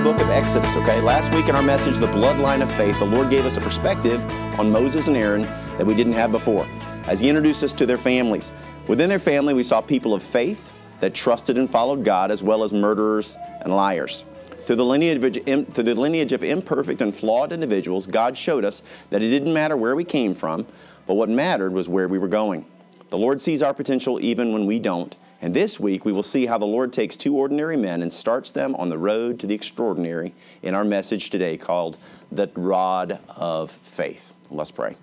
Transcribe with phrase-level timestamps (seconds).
[0.00, 0.98] the book of Exodus, okay?
[0.98, 4.24] Last week in our message, The Bloodline of Faith, the Lord gave us a perspective
[4.58, 6.66] on Moses and Aaron that we didn't have before
[7.04, 8.54] as He introduced us to their families.
[8.88, 12.64] Within their family, we saw people of faith that trusted and followed God, as well
[12.64, 14.24] as murderers and liars.
[14.64, 19.20] Through the, lineage, through the lineage of imperfect and flawed individuals, God showed us that
[19.20, 20.66] it didn't matter where we came from,
[21.06, 22.64] but what mattered was where we were going.
[23.08, 26.44] The Lord sees our potential even when we don't, and this week, we will see
[26.44, 29.54] how the Lord takes two ordinary men and starts them on the road to the
[29.54, 31.96] extraordinary in our message today called
[32.30, 34.32] The Rod of Faith.
[34.50, 34.96] Let's pray.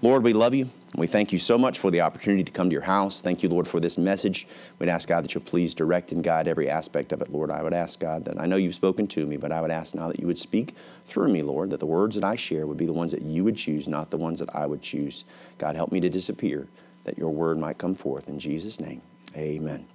[0.00, 0.70] Lord, we love you.
[0.94, 3.20] We thank you so much for the opportunity to come to your house.
[3.20, 4.46] Thank you, Lord, for this message.
[4.78, 7.50] We'd ask, God, that you'll please direct and guide every aspect of it, Lord.
[7.50, 9.94] I would ask, God, that I know you've spoken to me, but I would ask
[9.94, 10.74] now that you would speak
[11.04, 13.44] through me, Lord, that the words that I share would be the ones that you
[13.44, 15.24] would choose, not the ones that I would choose.
[15.58, 16.66] God, help me to disappear,
[17.04, 18.28] that your word might come forth.
[18.28, 19.02] In Jesus' name,
[19.36, 19.86] Amen.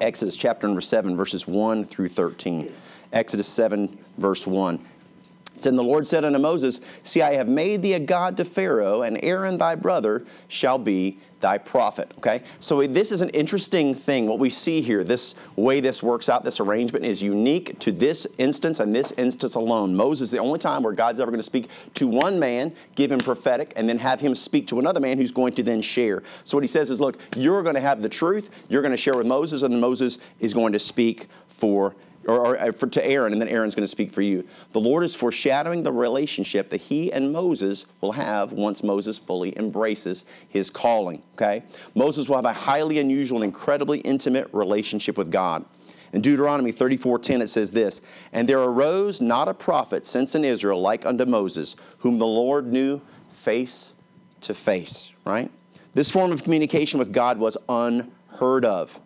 [0.00, 2.70] Exodus chapter number 7, verses 1 through 13.
[3.12, 4.76] Exodus 7, verse 1.
[4.76, 8.36] It said, And the Lord said unto Moses, See, I have made thee a God
[8.36, 12.12] to Pharaoh, and Aaron thy brother shall be thy prophet.
[12.18, 12.42] Okay?
[12.58, 14.26] So this is an interesting thing.
[14.26, 18.26] What we see here, this way this works out, this arrangement is unique to this
[18.38, 19.94] instance and this instance alone.
[19.94, 23.10] Moses, is the only time where God's ever going to speak to one man, give
[23.10, 26.22] him prophetic, and then have him speak to another man who's going to then share.
[26.44, 28.98] So what he says is, look, you're going to have the truth, you're going to
[28.98, 31.94] share with Moses, and then Moses is going to speak for
[32.26, 34.46] or, or uh, for, to Aaron, and then Aaron's going to speak for you.
[34.72, 39.56] The Lord is foreshadowing the relationship that he and Moses will have once Moses fully
[39.58, 41.22] embraces his calling.
[41.34, 41.62] Okay?
[41.94, 45.64] Moses will have a highly unusual and incredibly intimate relationship with God.
[46.12, 48.00] In Deuteronomy 34:10 it says this,
[48.32, 52.66] "And there arose not a prophet since in Israel like unto Moses, whom the Lord
[52.66, 53.94] knew face
[54.42, 55.50] to face." Right?
[55.92, 59.00] This form of communication with God was unheard of.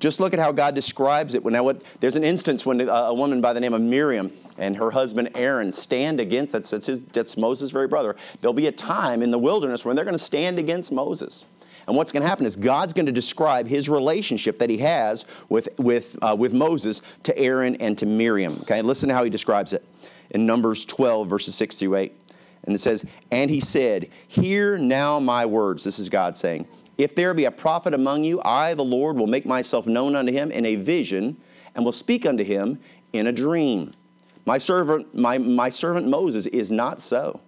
[0.00, 1.44] Just look at how God describes it.
[1.44, 4.74] Now, what, there's an instance when a, a, woman by the name of Miriam and
[4.76, 8.16] her husband Aaron stand against that's, that's, his, that's Moses' very brother.
[8.40, 11.44] There'll be a time in the wilderness when they're going to stand against Moses.
[11.86, 15.26] And what's going to happen is God's going to describe his relationship that he has
[15.50, 18.58] with, with, uh, with Moses to Aaron and to Miriam.
[18.62, 19.84] Okay, listen to how he describes it
[20.30, 22.12] in Numbers 12, verses 6 through 8.
[22.64, 25.84] And it says, And he said, Hear now my words.
[25.84, 26.66] This is God saying,
[27.02, 30.32] if there be a prophet among you, I, the Lord, will make myself known unto
[30.32, 31.36] him in a vision,
[31.74, 32.78] and will speak unto him
[33.12, 33.92] in a dream.
[34.46, 37.40] My servant, my, my servant Moses is not so,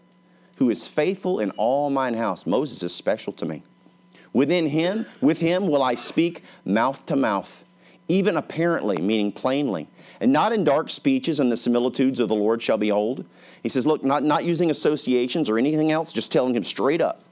[0.57, 2.47] who is faithful in all mine house.
[2.47, 3.63] Moses is special to me.
[4.33, 7.65] Within him, with him will I speak mouth to mouth,
[8.09, 9.89] even apparently, meaning plainly,
[10.21, 13.25] and not in dark speeches and the similitudes of the Lord shall behold.
[13.63, 17.23] He says, look, not, not using associations or anything else, just telling him straight up.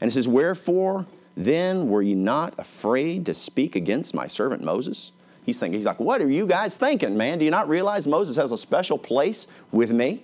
[0.00, 1.06] And he says, Wherefore
[1.36, 5.12] then were you not afraid to speak against my servant Moses?
[5.44, 7.38] He's thinking, he's like, what are you guys thinking, man?
[7.38, 10.22] Do you not realize Moses has a special place with me?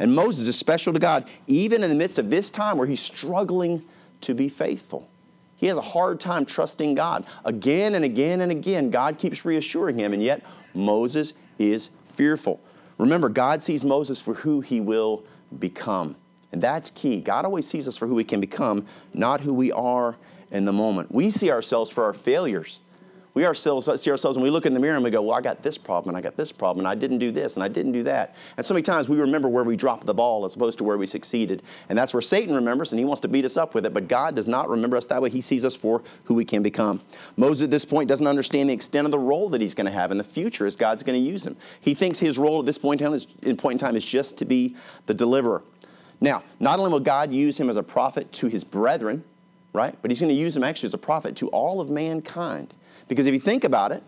[0.00, 3.00] And Moses is special to God, even in the midst of this time where he's
[3.00, 3.84] struggling
[4.22, 5.08] to be faithful.
[5.56, 7.26] He has a hard time trusting God.
[7.44, 10.42] Again and again and again, God keeps reassuring him, and yet
[10.72, 12.60] Moses is fearful.
[12.96, 15.22] Remember, God sees Moses for who he will
[15.58, 16.16] become.
[16.52, 17.20] And that's key.
[17.20, 20.16] God always sees us for who we can become, not who we are
[20.50, 21.12] in the moment.
[21.12, 22.80] We see ourselves for our failures.
[23.32, 25.40] We ourselves see ourselves when we look in the mirror and we go, Well, I
[25.40, 27.68] got this problem and I got this problem and I didn't do this and I
[27.68, 28.34] didn't do that.
[28.56, 30.98] And so many times we remember where we dropped the ball as opposed to where
[30.98, 31.62] we succeeded.
[31.88, 33.94] And that's where Satan remembers and he wants to beat us up with it.
[33.94, 35.30] But God does not remember us that way.
[35.30, 37.00] He sees us for who we can become.
[37.36, 39.92] Moses at this point doesn't understand the extent of the role that he's going to
[39.92, 41.56] have in the future as God's going to use him.
[41.80, 44.04] He thinks his role at this point in time is, in point in time is
[44.04, 44.74] just to be
[45.06, 45.62] the deliverer.
[46.20, 49.24] Now, not only will God use him as a prophet to his brethren,
[49.72, 49.96] right?
[50.02, 52.74] But he's going to use him actually as a prophet to all of mankind.
[53.08, 54.02] Because if you think about it,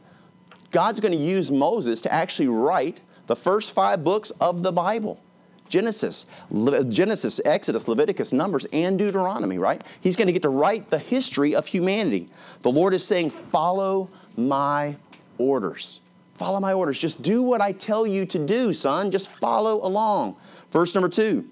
[0.71, 5.22] God's going to use Moses to actually write the first five books of the Bible.
[5.69, 9.83] Genesis, Le- Genesis, Exodus, Leviticus, Numbers, and Deuteronomy, right?
[10.03, 12.28] He's going to get to write the history of humanity.
[12.60, 14.97] The Lord is saying, Follow my
[15.39, 16.01] orders.
[16.34, 16.98] Follow my orders.
[16.98, 19.10] Just do what I tell you to do, son.
[19.10, 20.36] Just follow along.
[20.71, 21.48] Verse number two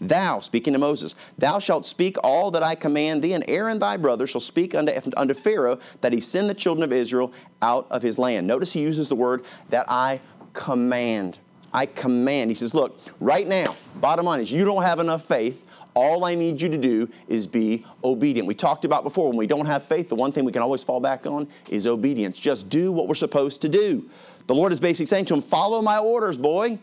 [0.00, 3.96] Thou, speaking to Moses, thou shalt speak all that I command thee, and Aaron thy
[3.96, 7.32] brother shall speak unto, unto Pharaoh that he send the children of Israel
[7.62, 8.46] out of his land.
[8.46, 10.20] Notice he uses the word that I
[10.52, 11.38] command.
[11.72, 12.50] I command.
[12.50, 15.64] He says, Look, right now, bottom line is you don't have enough faith.
[15.94, 18.48] All I need you to do is be obedient.
[18.48, 20.82] We talked about before when we don't have faith, the one thing we can always
[20.82, 22.36] fall back on is obedience.
[22.36, 24.08] Just do what we're supposed to do.
[24.46, 26.78] The Lord is basically saying to him, Follow my orders, boy.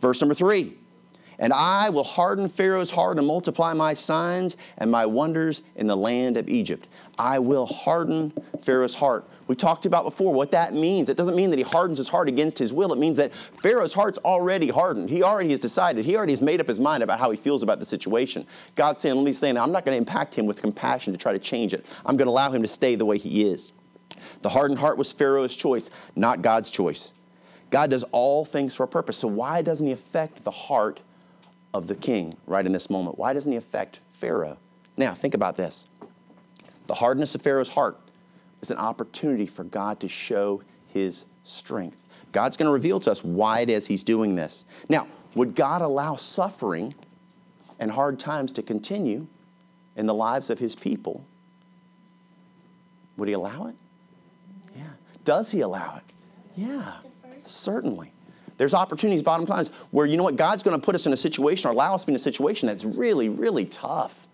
[0.00, 0.74] Verse number three.
[1.40, 5.96] And I will harden Pharaoh's heart and multiply my signs and my wonders in the
[5.96, 6.86] land of Egypt.
[7.18, 8.32] I will harden
[8.62, 9.26] Pharaoh's heart.
[9.48, 11.08] We talked about before what that means.
[11.08, 12.92] It doesn't mean that he hardens his heart against his will.
[12.92, 15.10] It means that Pharaoh's heart's already hardened.
[15.10, 16.04] He already has decided.
[16.04, 18.46] He already has made up his mind about how he feels about the situation.
[18.76, 21.32] God's saying, let me say, I'm not going to impact him with compassion to try
[21.32, 21.86] to change it.
[22.06, 23.72] I'm going to allow him to stay the way he is.
[24.42, 27.12] The hardened heart was Pharaoh's choice, not God's choice.
[27.70, 29.16] God does all things for a purpose.
[29.16, 31.00] So why doesn't he affect the heart
[31.74, 33.18] of the king right in this moment?
[33.18, 34.58] Why doesn't he affect Pharaoh?
[34.96, 35.86] Now, think about this.
[36.86, 37.98] The hardness of Pharaoh's heart
[38.62, 42.04] is an opportunity for God to show his strength.
[42.32, 44.64] God's going to reveal to us why it is he's doing this.
[44.88, 46.94] Now, would God allow suffering
[47.78, 49.26] and hard times to continue
[49.96, 51.24] in the lives of his people?
[53.16, 53.74] Would he allow it?
[54.76, 54.82] Yeah.
[55.24, 56.02] Does he allow it?
[56.56, 56.94] Yeah,
[57.44, 58.12] certainly.
[58.60, 60.36] There's opportunities, bottom lines, where you know what?
[60.36, 62.18] God's going to put us in a situation or allow us to be in a
[62.18, 64.26] situation that's really, really tough.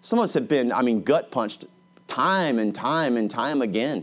[0.00, 1.66] Some of us have been, I mean, gut punched
[2.06, 4.02] time and time and time again.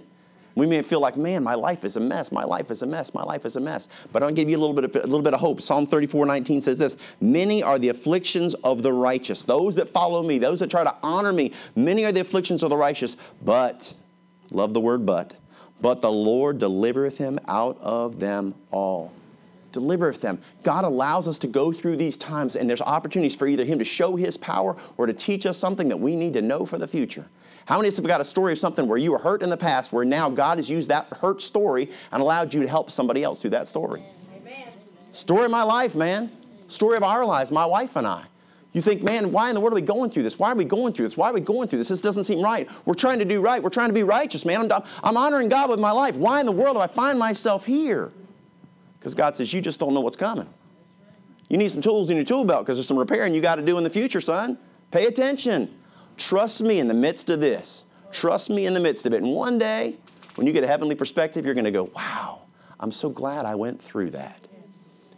[0.54, 2.32] We may feel like, man, my life is a mess.
[2.32, 3.16] My life is a mess.
[3.16, 3.90] My life is a mess.
[4.14, 5.62] But I'll give you a little bit of, a little bit of hope.
[5.62, 9.46] Psalm 34, 19 says this Many are the afflictions of the righteous.
[9.46, 12.70] Those that follow me, those that try to honor me, many are the afflictions of
[12.70, 13.18] the righteous.
[13.44, 13.96] But,
[14.52, 15.34] love the word but,
[15.82, 19.12] but the Lord delivereth him out of them all
[19.72, 20.40] delivereth them.
[20.64, 23.86] God allows us to go through these times, and there's opportunities for either Him to
[23.86, 26.88] show His power or to teach us something that we need to know for the
[26.88, 27.26] future.
[27.66, 29.50] How many of us have got a story of something where you were hurt in
[29.50, 32.92] the past, where now God has used that hurt story and allowed you to help
[32.92, 34.04] somebody else through that story?
[34.36, 34.68] Amen.
[35.12, 36.32] Story of my life, man.
[36.68, 38.24] Story of our lives, my wife and I.
[38.74, 40.40] You think, man, why in the world are we going through this?
[40.40, 41.18] Why are we going through this?
[41.18, 41.90] Why are we going through this?
[41.90, 42.70] This doesn't seem right.
[42.86, 43.62] We're trying to do right.
[43.62, 44.72] We're trying to be righteous, man.
[44.72, 46.16] I'm, I'm honoring God with my life.
[46.16, 48.12] Why in the world do I find myself here?
[49.02, 50.48] Because God says, you just don't know what's coming.
[51.50, 53.66] You need some tools in your tool belt because there's some repairing you got to
[53.66, 54.60] do in the future, son.
[54.92, 55.76] Pay attention.
[56.18, 57.86] Trust me in the midst of this.
[58.12, 59.24] Trust me in the midst of it.
[59.24, 59.96] And one day,
[60.36, 62.42] when you get a heavenly perspective, you're going to go, wow,
[62.80, 64.40] I'm so glad I went through that.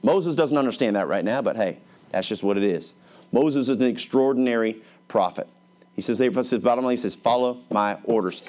[0.01, 1.79] Moses doesn't understand that right now, but hey,
[2.11, 2.95] that's just what it is.
[3.33, 5.47] Moses is an extraordinary prophet.
[5.93, 8.43] He says, bottom line, he says, follow my orders.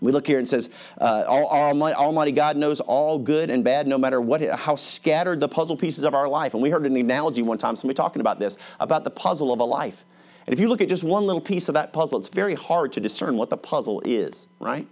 [0.00, 0.70] We look here and says,
[1.00, 5.48] uh, Almighty, Almighty, God knows all good and bad, no matter what, how scattered the
[5.48, 6.54] puzzle pieces of our life.
[6.54, 9.60] And we heard an analogy one time, somebody talking about this, about the puzzle of
[9.60, 10.04] a life.
[10.46, 12.92] And if you look at just one little piece of that puzzle, it's very hard
[12.94, 14.86] to discern what the puzzle is, right?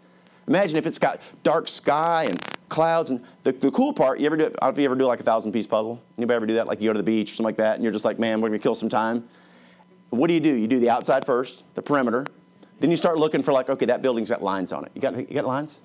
[0.47, 3.11] Imagine if it's got dark sky and clouds.
[3.11, 5.05] And the, the cool part, you ever do, I don't know if you ever do
[5.05, 6.03] like a thousand piece puzzle.
[6.17, 6.67] Anybody ever do that?
[6.67, 8.41] Like you go to the beach or something like that, and you're just like, man,
[8.41, 9.27] we're gonna kill some time.
[10.11, 10.53] What do you do?
[10.53, 12.27] You do the outside first, the perimeter.
[12.81, 14.93] Then you start looking for like, okay, that building's got lines on it.
[14.95, 15.81] You got, you got lines?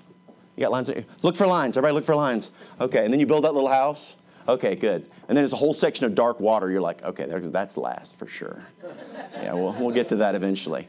[0.56, 0.92] You got lines?
[1.24, 1.78] Look for lines.
[1.78, 2.52] Everybody look for lines.
[2.80, 4.18] Okay, and then you build that little house.
[4.48, 5.04] Okay, good.
[5.28, 6.70] And then there's a whole section of dark water.
[6.70, 8.62] You're like, okay, that's last for sure.
[9.36, 10.88] Yeah, we'll, we'll get to that eventually.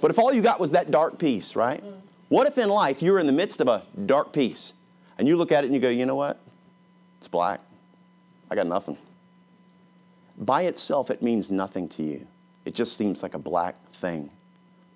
[0.00, 1.82] But if all you got was that dark piece, right?
[2.28, 4.74] What if in life you're in the midst of a dark piece
[5.18, 6.40] and you look at it and you go, you know what?
[7.18, 7.60] It's black.
[8.50, 8.96] I got nothing.
[10.38, 12.26] By itself, it means nothing to you.
[12.64, 14.30] It just seems like a black thing.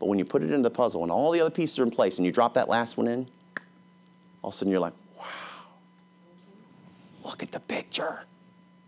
[0.00, 1.90] But when you put it into the puzzle and all the other pieces are in
[1.90, 3.26] place and you drop that last one in,
[4.42, 5.26] all of a sudden you're like, wow,
[7.24, 8.24] look at the picture.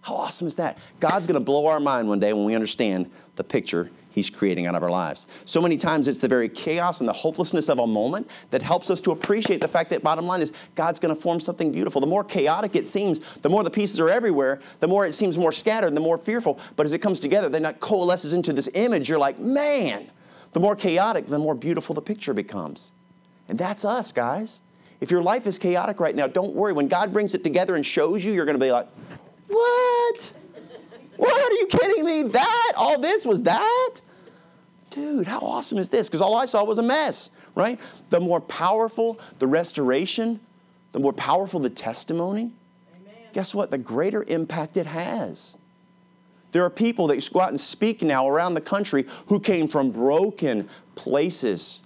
[0.01, 0.79] How awesome is that?
[0.99, 4.67] God's going to blow our mind one day when we understand the picture He's creating
[4.67, 5.27] out of our lives.
[5.47, 8.91] So many times it's the very chaos and the hopelessness of a moment that helps
[8.91, 12.01] us to appreciate the fact that bottom line is God's going to form something beautiful.
[12.01, 15.39] The more chaotic it seems, the more the pieces are everywhere, the more it seems
[15.39, 16.61] more scattered, the more fearful.
[16.77, 19.09] But as it comes together, then that coalesces into this image.
[19.09, 20.11] You're like, man,
[20.53, 22.93] the more chaotic, the more beautiful the picture becomes.
[23.49, 24.61] And that's us, guys.
[25.01, 26.73] If your life is chaotic right now, don't worry.
[26.73, 28.87] When God brings it together and shows you, you're going to be like,
[29.49, 30.33] what?
[31.17, 31.53] What?
[31.53, 32.23] Are you kidding me?
[32.23, 32.73] That?
[32.77, 34.01] All this was that?
[34.91, 36.09] Dude, how awesome is this?
[36.09, 37.81] Because all I saw was a mess, right?
[38.11, 40.39] The more powerful the restoration,
[40.93, 42.53] the more powerful the testimony,
[43.01, 43.15] Amen.
[43.33, 43.71] guess what?
[43.71, 45.57] The greater impact it has.
[46.53, 49.91] There are people that go out and speak now around the country who came from
[49.91, 51.81] broken places,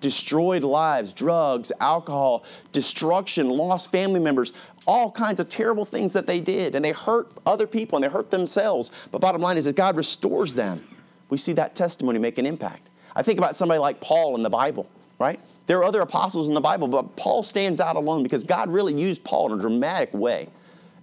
[0.00, 4.52] destroyed lives, drugs, alcohol, destruction, lost family members,
[4.86, 6.74] all kinds of terrible things that they did.
[6.76, 8.92] And they hurt other people and they hurt themselves.
[9.10, 10.86] But bottom line is that God restores them.
[11.28, 12.88] We see that testimony make an impact.
[13.16, 15.40] I think about somebody like Paul in the Bible, right?
[15.66, 18.94] There are other apostles in the Bible, but Paul stands out alone because God really
[18.94, 20.48] used Paul in a dramatic way.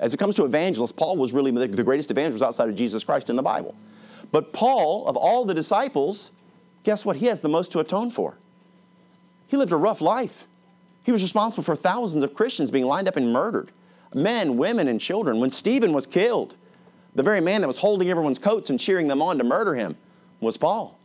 [0.01, 3.29] As it comes to evangelists, Paul was really the greatest evangelist outside of Jesus Christ
[3.29, 3.75] in the Bible.
[4.31, 6.31] But Paul, of all the disciples,
[6.83, 7.15] guess what?
[7.15, 8.35] He has the most to atone for.
[9.47, 10.47] He lived a rough life.
[11.03, 13.71] He was responsible for thousands of Christians being lined up and murdered
[14.13, 15.39] men, women, and children.
[15.39, 16.55] When Stephen was killed,
[17.13, 19.97] The very man that was holding everyone's coats and cheering them on to murder him
[20.39, 20.97] was Paul.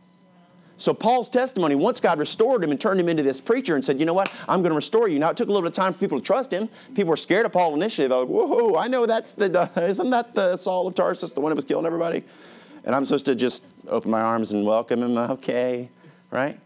[0.79, 3.99] So Paul's testimony, once God restored him and turned him into this preacher and said,
[3.99, 5.17] you know what, I'm going to restore you.
[5.17, 6.69] Now it took a little bit of time for people to trust him.
[6.93, 8.07] People were scared of Paul initially.
[8.07, 11.49] They're like, whoa, I know that's the, isn't that the Saul of Tarsus, the one
[11.49, 12.23] that was killing everybody?
[12.83, 15.89] And I'm supposed to just open my arms and welcome him, okay,
[16.29, 16.59] right?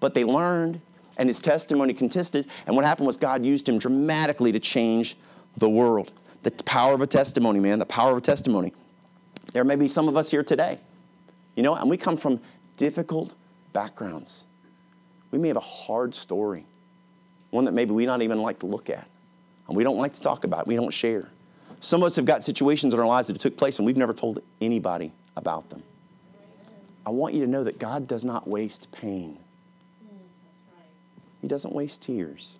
[0.00, 0.80] But they learned
[1.16, 2.48] and his testimony contested.
[2.66, 5.16] And what happened was God used him dramatically to change
[5.56, 6.10] the world.
[6.42, 8.72] The power of a testimony, man, the power of a testimony.
[9.52, 10.78] There may be some of us here today,
[11.54, 12.40] you know, and we come from
[12.76, 13.32] difficult
[13.72, 14.44] backgrounds.
[15.30, 16.64] We may have a hard story,
[17.50, 19.08] one that maybe we not even like to look at,
[19.68, 21.28] and we don't like to talk about, we don't share.
[21.80, 24.14] Some of us have got situations in our lives that took place and we've never
[24.14, 25.82] told anybody about them.
[27.04, 29.36] I want you to know that God does not waste pain.
[31.40, 32.54] He doesn't waste tears.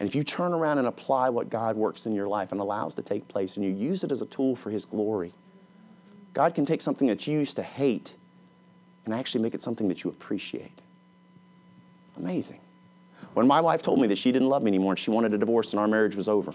[0.00, 2.94] And if you turn around and apply what God works in your life and allows
[2.94, 5.34] to take place and you use it as a tool for His glory,
[6.32, 8.14] God can take something that you used to hate
[9.08, 10.82] and actually make it something that you appreciate.
[12.18, 12.60] Amazing.
[13.32, 15.38] When my wife told me that she didn't love me anymore and she wanted a
[15.38, 16.52] divorce and our marriage was over,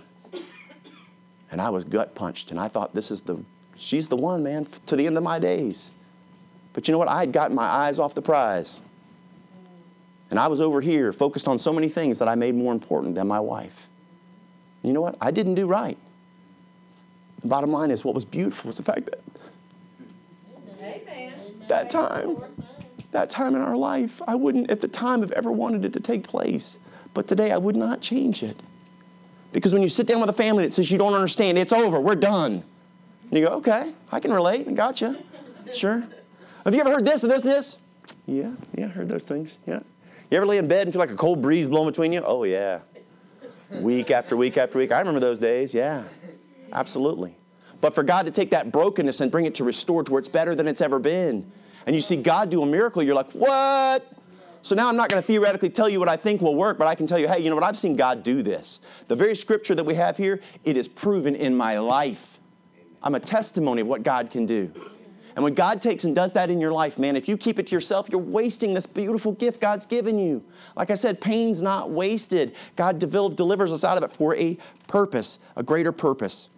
[1.50, 3.44] and I was gut punched and I thought, this is the,
[3.76, 5.94] she's the one, man, to the end of my days.
[6.74, 7.08] But you know what?
[7.08, 8.82] I had gotten my eyes off the prize.
[10.30, 13.16] And I was over here focused on so many things that I made more important
[13.16, 13.90] than my wife.
[14.84, 15.16] You know what?
[15.20, 15.98] I didn't do right.
[17.42, 19.20] The bottom line is what was beautiful was the fact that.
[21.74, 22.38] That time,
[23.12, 26.00] that time in our life, I wouldn't at the time have ever wanted it to
[26.00, 26.78] take place.
[27.16, 28.58] But today I would not change it.
[29.52, 32.00] Because when you sit down with a family that says you don't understand, it's over,
[32.00, 32.64] we're done.
[33.30, 35.18] And you go, okay, I can relate, I gotcha.
[35.74, 36.04] Sure.
[36.64, 37.78] Have you ever heard this or this and this?
[38.28, 39.52] Yeah, yeah, I heard those things.
[39.66, 39.80] Yeah.
[40.30, 42.22] You ever lay in bed and feel like a cold breeze blowing between you?
[42.24, 42.80] Oh, yeah.
[43.72, 44.92] Week after week after week.
[44.92, 45.74] I remember those days.
[45.74, 46.04] Yeah,
[46.72, 47.36] absolutely.
[47.82, 50.30] But for God to take that brokenness and bring it to restore to where it's
[50.30, 51.52] better than it's ever been,
[51.86, 54.08] and you see God do a miracle, you're like, what?
[54.62, 56.88] So now I'm not going to theoretically tell you what I think will work, but
[56.88, 57.66] I can tell you, hey, you know what?
[57.66, 58.80] I've seen God do this.
[59.10, 62.40] The very scripture that we have here, it is proven in my life.
[63.02, 64.72] I'm a testimony of what God can do.
[65.36, 67.68] And when God takes and does that in your life, man, if you keep it
[67.68, 70.44] to yourself, you're wasting this beautiful gift God's given you.
[70.78, 72.56] Like I said, pain's not wasted.
[72.76, 76.50] God delivers us out of it for a purpose, a greater purpose.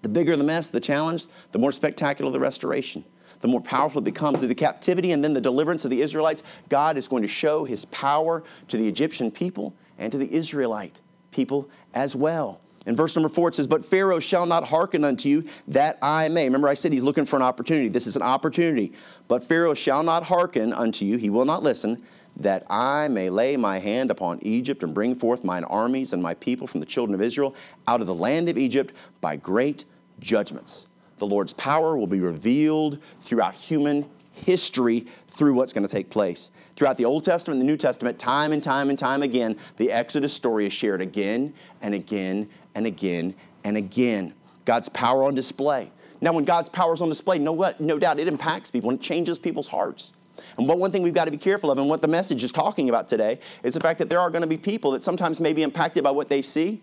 [0.00, 3.04] The bigger the mess, the challenge, the more spectacular the restoration.
[3.42, 6.42] The more powerful it becomes through the captivity and then the deliverance of the Israelites.
[6.68, 11.00] God is going to show his power to the Egyptian people and to the Israelite
[11.32, 12.60] people as well.
[12.86, 16.28] In verse number four, it says, But Pharaoh shall not hearken unto you, that I
[16.28, 16.44] may.
[16.44, 17.88] Remember, I said he's looking for an opportunity.
[17.88, 18.92] This is an opportunity.
[19.28, 22.02] But Pharaoh shall not hearken unto you, he will not listen,
[22.36, 26.34] that I may lay my hand upon Egypt and bring forth mine armies and my
[26.34, 27.54] people from the children of Israel
[27.86, 29.84] out of the land of Egypt by great
[30.18, 30.86] judgments.
[31.22, 36.50] The Lord's power will be revealed throughout human history through what's going to take place.
[36.74, 39.92] Throughout the Old Testament and the New Testament, time and time and time again, the
[39.92, 44.34] Exodus story is shared again and again and again and again.
[44.64, 45.92] God's power on display.
[46.20, 49.02] Now, when God's power is on display, no, no doubt it impacts people and it
[49.04, 50.12] changes people's hearts.
[50.58, 52.50] And what one thing we've got to be careful of, and what the message is
[52.50, 55.38] talking about today, is the fact that there are going to be people that sometimes
[55.38, 56.82] may be impacted by what they see,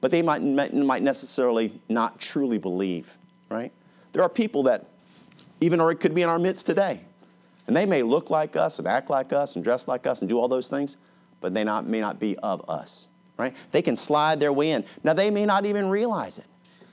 [0.00, 3.18] but they might, might necessarily not truly believe,
[3.50, 3.72] right?
[4.12, 4.86] There are people that,
[5.60, 7.00] even or it could be in our midst today,
[7.66, 10.28] and they may look like us and act like us and dress like us and
[10.28, 10.96] do all those things,
[11.40, 13.08] but they not, may not be of us
[13.40, 13.56] right?
[13.72, 14.84] They can slide their way in.
[15.02, 16.44] Now, they may not even realize it.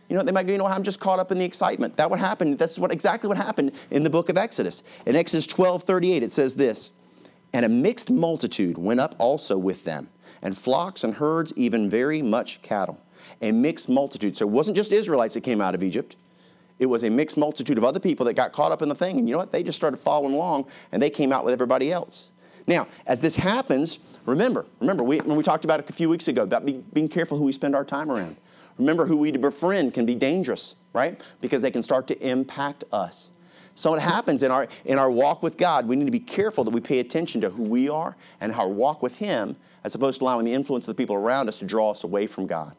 [0.09, 1.97] You know, they might go, you know, I'm just caught up in the excitement.
[1.97, 2.55] That would happen.
[2.55, 4.83] That's what exactly what happened in the book of Exodus.
[5.05, 6.91] In Exodus 12, 38, it says this,
[7.51, 10.09] and a mixed multitude went up also with them,
[10.41, 12.97] and flocks and herds, even very much cattle.
[13.41, 14.37] A mixed multitude.
[14.37, 16.15] So it wasn't just Israelites that came out of Egypt.
[16.79, 19.17] It was a mixed multitude of other people that got caught up in the thing.
[19.17, 19.51] And you know what?
[19.51, 22.27] They just started following along and they came out with everybody else.
[22.67, 26.27] Now, as this happens, remember, remember, we, when we talked about it a few weeks
[26.27, 28.35] ago about be, being careful who we spend our time around.
[28.77, 31.19] Remember, who we befriend can be dangerous, right?
[31.41, 33.31] Because they can start to impact us.
[33.73, 36.63] So what happens in our in our walk with God, we need to be careful
[36.63, 40.19] that we pay attention to who we are and our walk with Him, as opposed
[40.19, 42.75] to allowing the influence of the people around us to draw us away from God.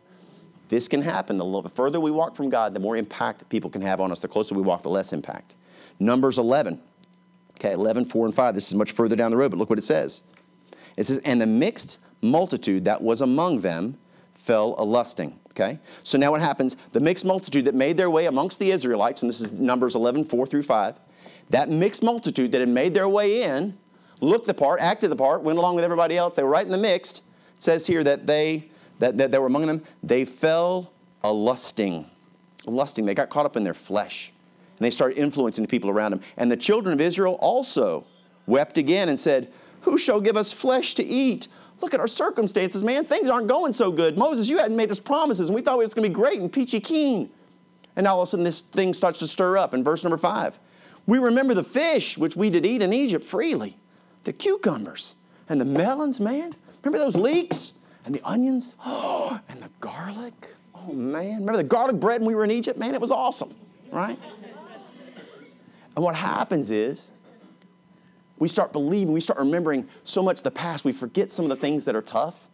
[0.69, 1.39] This can happen.
[1.39, 4.21] The further we walk from God, the more impact people can have on us.
[4.21, 5.55] The closer we walk, the less impact.
[5.99, 6.81] Numbers 11.
[7.59, 8.55] Okay, 11, 4, and 5.
[8.55, 10.23] This is much further down the road, but look what it says.
[10.97, 13.97] It says, And the mixed multitude that was among them
[14.35, 15.39] fell a lusting.
[15.51, 15.79] Okay?
[16.05, 16.77] So now what happens?
[16.93, 20.25] The mixed multitude that made their way amongst the Israelites, and this is Numbers 11,
[20.25, 20.95] 4 through 5,
[21.51, 23.77] that mixed multitude that had made their way in,
[24.21, 26.73] looked the part, acted the part, went along with everybody else, they were right in
[26.73, 27.23] the mixed.
[27.57, 32.07] It says here that they that, that, that were among them, they fell a lusting
[32.69, 33.05] lusting.
[33.05, 34.33] They got caught up in their flesh.
[34.79, 36.21] And they started influencing the people around them.
[36.37, 38.05] And the children of Israel also
[38.47, 39.53] wept again and said,
[39.83, 41.49] Who shall give us flesh to eat?
[41.81, 43.05] Look at our circumstances, man.
[43.05, 44.19] Things aren't going so good.
[44.19, 46.41] Moses, you hadn't made us promises, and we thought it was going to be great
[46.41, 47.31] and peachy keen.
[47.97, 50.19] And now all of a sudden, this thing starts to stir up in verse number
[50.19, 50.59] five.
[51.07, 53.77] We remember the fish which we did eat in Egypt freely,
[54.25, 55.15] the cucumbers
[55.49, 56.53] and the melons, man.
[56.83, 57.73] Remember those leeks
[58.09, 58.75] and the onions?
[59.51, 60.49] And the garlic.
[60.75, 61.41] Oh, man.
[61.41, 62.79] Remember the garlic bread when we were in Egypt?
[62.79, 63.55] Man, it was awesome,
[63.93, 64.19] right?
[65.95, 67.11] And what happens is
[68.39, 71.57] we start believing, we start remembering so much the past, we forget some of the
[71.57, 72.47] things that are tough,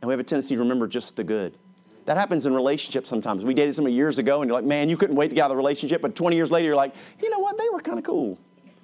[0.00, 1.58] and we have a tendency to remember just the good.
[2.04, 3.44] That happens in relationships sometimes.
[3.44, 5.46] We dated somebody years ago, and you're like, man, you couldn't wait to get out
[5.46, 7.98] of the relationship, but 20 years later, you're like, you know what, they were kind
[7.98, 8.38] of cool.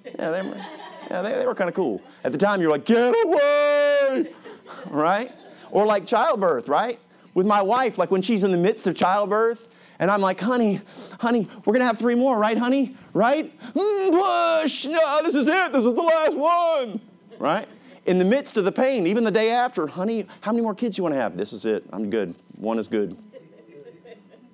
[0.05, 0.65] Yeah, they were,
[1.09, 2.01] yeah, they, they were kind of cool.
[2.23, 4.33] At the time, you're like, get away,
[4.87, 5.31] right?
[5.71, 6.99] Or like childbirth, right?
[7.33, 9.67] With my wife, like when she's in the midst of childbirth,
[9.99, 10.81] and I'm like, honey,
[11.19, 12.95] honey, we're gonna have three more, right, honey?
[13.13, 13.53] Right?
[13.73, 14.85] Mm, push!
[14.85, 15.73] No, this is it.
[15.73, 17.01] This is the last one.
[17.37, 17.67] Right?
[18.05, 20.97] In the midst of the pain, even the day after, honey, how many more kids
[20.97, 21.35] you want to have?
[21.35, 21.83] This is it.
[21.91, 22.33] I'm good.
[22.57, 23.17] One is good.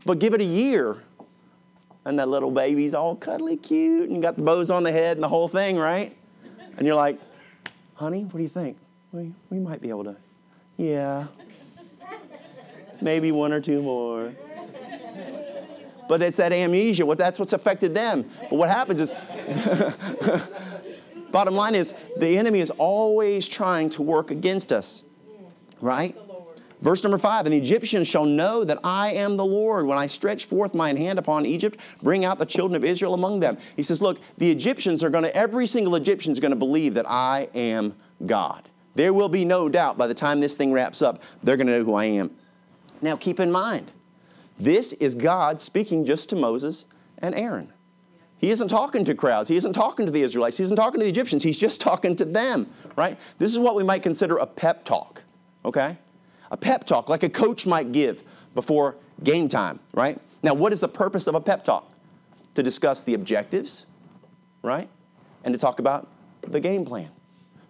[0.03, 0.97] But give it a year,
[2.05, 5.23] and that little baby's all cuddly cute and got the bows on the head and
[5.23, 6.15] the whole thing, right?
[6.77, 7.19] And you're like,
[7.93, 8.77] honey, what do you think?
[9.11, 10.15] We, we might be able to.
[10.77, 11.27] Yeah.
[13.01, 14.33] Maybe one or two more
[16.07, 17.05] but it's that amnesia.
[17.05, 18.29] What, that's what's affected them.
[18.49, 19.13] But what happens is,
[21.31, 25.03] bottom line is, the enemy is always trying to work against us,
[25.81, 26.15] right?
[26.81, 30.07] Verse number five, and the Egyptians shall know that I am the Lord when I
[30.07, 33.57] stretch forth mine hand upon Egypt, bring out the children of Israel among them.
[33.75, 36.93] He says, Look, the Egyptians are going to, every single Egyptian is going to believe
[36.95, 38.69] that I am God.
[38.95, 41.73] There will be no doubt by the time this thing wraps up, they're going to
[41.73, 42.31] know who I am.
[43.01, 43.91] Now, keep in mind,
[44.57, 46.85] this is God speaking just to Moses
[47.19, 47.71] and Aaron.
[48.37, 49.49] He isn't talking to crowds.
[49.49, 50.57] He isn't talking to the Israelites.
[50.57, 51.43] He isn't talking to the Egyptians.
[51.43, 53.17] He's just talking to them, right?
[53.37, 55.21] This is what we might consider a pep talk,
[55.63, 55.97] okay?
[56.51, 60.19] A pep talk, like a coach might give before game time, right?
[60.43, 61.91] Now, what is the purpose of a pep talk?
[62.55, 63.85] To discuss the objectives,
[64.61, 64.87] right?
[65.43, 66.07] And to talk about
[66.41, 67.09] the game plan.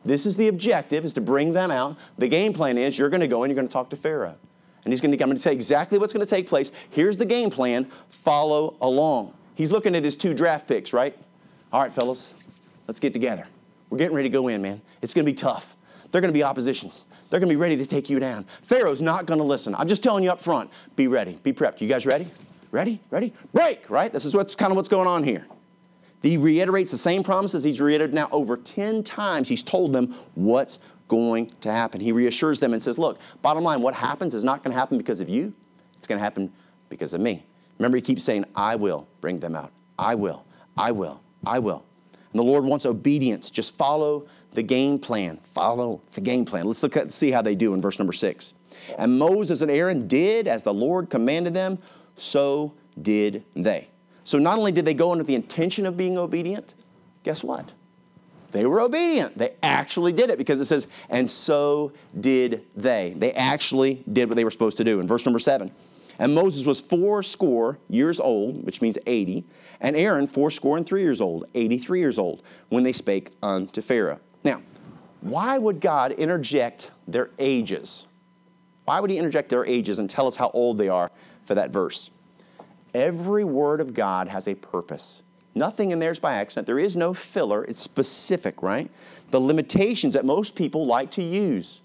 [0.05, 1.97] This is the objective, is to bring them out.
[2.19, 4.35] The game plan is you're going to go and you're going to talk to Pharaoh.
[4.83, 6.71] And he's going to, I'm going to tell exactly what's going to take place.
[6.91, 7.89] Here's the game plan.
[8.09, 9.33] Follow along.
[9.55, 11.17] He's looking at his two draft picks, right?
[11.73, 12.35] All right, fellas,
[12.87, 13.47] let's get together.
[13.89, 14.79] We're getting ready to go in, man.
[15.01, 15.75] It's going to be tough.
[16.11, 17.05] They're going to be oppositions.
[17.29, 18.45] They're going to be ready to take you down.
[18.61, 19.73] Pharaoh's not going to listen.
[19.75, 20.69] I'm just telling you up front.
[20.95, 21.39] Be ready.
[21.41, 21.81] Be prepped.
[21.81, 22.27] You guys ready?
[22.71, 22.99] Ready?
[23.09, 23.33] Ready?
[23.53, 24.13] Break, right?
[24.13, 25.45] This is what's kind of what's going on here.
[26.25, 29.47] He reiterates the same promises he's reiterated now over 10 times.
[29.47, 32.01] He's told them what's going to happen.
[32.01, 34.97] He reassures them and says, Look, bottom line, what happens is not going to happen
[34.97, 35.53] because of you,
[35.97, 36.51] it's going to happen
[36.89, 37.45] because of me.
[37.77, 39.71] Remember, he keeps saying, I will bring them out.
[39.99, 40.43] I will.
[40.77, 41.21] I will.
[41.45, 41.85] I will.
[42.13, 43.51] And the Lord wants obedience.
[43.51, 45.37] Just follow the game plan.
[45.53, 46.65] Follow the game plan.
[46.65, 48.53] Let's look at see how they do in verse number six.
[48.97, 51.77] And Moses and Aaron did as the Lord commanded them,
[52.15, 53.89] so did they.
[54.25, 56.73] So not only did they go under the intention of being obedient,
[57.23, 57.71] guess what?
[58.51, 59.37] They were obedient.
[59.37, 63.13] They actually did it because it says, and so did they.
[63.17, 64.99] They actually did what they were supposed to do.
[64.99, 65.71] In verse number seven,
[66.17, 69.43] and Moses was fourscore years old, which means 80,
[69.81, 74.19] and Aaron fourscore and three years old, 83 years old, when they spake unto Pharaoh.
[74.43, 74.61] Now,
[75.21, 78.07] why would God interject their ages?
[78.85, 81.11] Why would he interject their ages and tell us how old they are
[81.43, 82.09] for that verse?
[82.95, 85.21] Every word of God has a purpose.
[85.53, 86.65] Nothing in there is by accident.
[86.65, 87.65] There is no filler.
[87.65, 88.89] It's specific, right?
[89.31, 91.81] The limitations that most people like to use.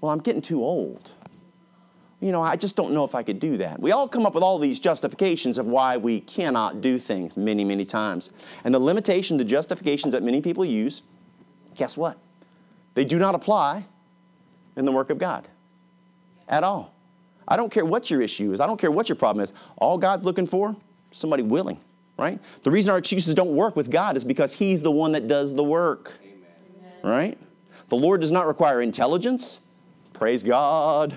[0.00, 1.10] Well, I'm getting too old.
[2.20, 3.78] You know, I just don't know if I could do that.
[3.78, 7.62] We all come up with all these justifications of why we cannot do things many,
[7.62, 8.30] many times.
[8.64, 11.02] And the limitation, the justifications that many people use,
[11.74, 12.16] guess what?
[12.94, 13.84] They do not apply
[14.74, 15.46] in the work of God
[16.48, 16.95] at all.
[17.48, 18.60] I don't care what your issue is.
[18.60, 19.52] I don't care what your problem is.
[19.76, 20.76] All God's looking for,
[21.12, 21.78] somebody willing
[22.18, 22.40] right?
[22.62, 25.54] The reason our excuses don't work with God is because He's the one that does
[25.54, 26.92] the work, Amen.
[27.02, 27.38] right?
[27.88, 29.60] The Lord does not require intelligence,
[30.12, 31.16] praise God,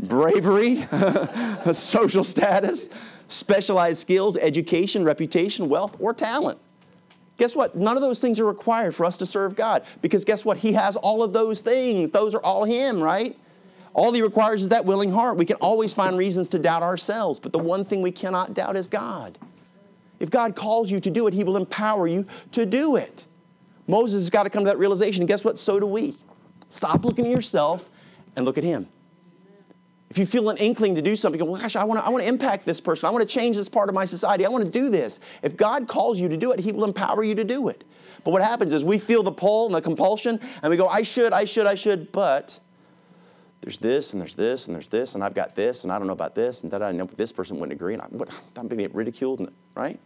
[0.00, 0.86] bravery,
[1.72, 2.90] social status,
[3.28, 6.58] specialized skills, education, reputation, wealth, or talent.
[7.36, 7.76] Guess what?
[7.76, 10.56] None of those things are required for us to serve God because guess what?
[10.56, 12.10] He has all of those things.
[12.10, 13.36] Those are all Him, right?
[13.94, 15.36] All He requires is that willing heart.
[15.36, 18.76] We can always find reasons to doubt ourselves, but the one thing we cannot doubt
[18.76, 19.38] is God.
[20.20, 23.26] If God calls you to do it, He will empower you to do it.
[23.86, 25.22] Moses has got to come to that realization.
[25.22, 25.58] And guess what?
[25.58, 26.16] So do we.
[26.68, 27.88] Stop looking at yourself
[28.34, 28.88] and look at Him.
[30.10, 32.08] if you feel an inkling to do something, go, well, gosh, I want to I
[32.08, 33.06] wanna impact this person.
[33.06, 34.46] I want to change this part of my society.
[34.46, 35.20] I want to do this.
[35.42, 37.84] If God calls you to do it, He will empower you to do it.
[38.24, 41.02] But what happens is we feel the pull and the compulsion, and we go, I
[41.02, 42.58] should, I should, I should, but
[43.64, 46.06] there's this and there's this and there's this and I've got this and I don't
[46.06, 48.68] know about this and that I know this person wouldn't agree and I, what, I'm
[48.68, 49.98] going to get ridiculed, right?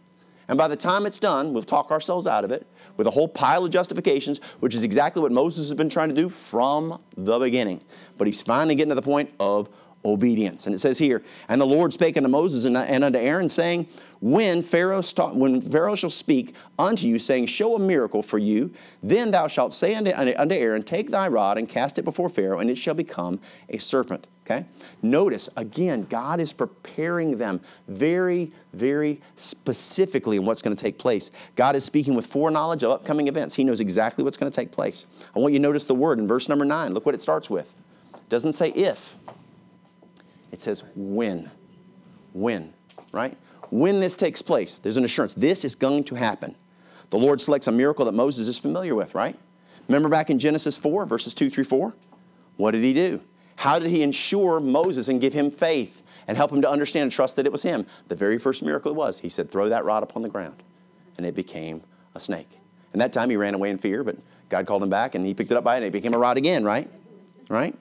[0.47, 3.27] And by the time it's done, we'll talk ourselves out of it with a whole
[3.27, 7.37] pile of justifications, which is exactly what Moses has been trying to do from the
[7.37, 7.81] beginning.
[8.17, 9.67] But he's finally getting to the point of
[10.05, 10.65] obedience.
[10.65, 13.87] And it says here, and the Lord spake unto Moses and, unto Aaron, saying,
[14.21, 18.73] when Pharaoh, sta- when Pharaoh shall speak unto you, saying, Show a miracle for you,
[19.01, 22.59] then thou shalt say unto, unto Aaron, Take thy rod and cast it before Pharaoh,
[22.59, 24.27] and it shall become a serpent.
[24.45, 24.65] Okay?
[25.03, 31.31] Notice, again, God is preparing them very, very specifically in what's going to take place.
[31.55, 33.53] God is speaking with foreknowledge of upcoming events.
[33.53, 35.05] He knows exactly what's going to take place.
[35.35, 36.93] I want you to notice the word in verse number nine.
[36.93, 37.73] Look what it starts with.
[38.15, 39.15] It doesn't say if,
[40.51, 41.49] it says when.
[42.33, 42.73] When,
[43.11, 43.37] right?
[43.69, 45.33] When this takes place, there's an assurance.
[45.33, 46.55] This is going to happen.
[47.09, 49.37] The Lord selects a miracle that Moses is familiar with, right?
[49.87, 51.93] Remember back in Genesis 4, verses 2 through 4?
[52.57, 53.21] What did he do?
[53.55, 57.11] How did he ensure Moses and give him faith and help him to understand and
[57.11, 57.85] trust that it was him?
[58.07, 60.61] The very first miracle it was, he said, throw that rod upon the ground.
[61.17, 61.81] And it became
[62.15, 62.59] a snake.
[62.93, 64.17] And that time he ran away in fear, but
[64.49, 66.17] God called him back and he picked it up by it and it became a
[66.17, 66.89] rod again, right?
[67.49, 67.75] Right?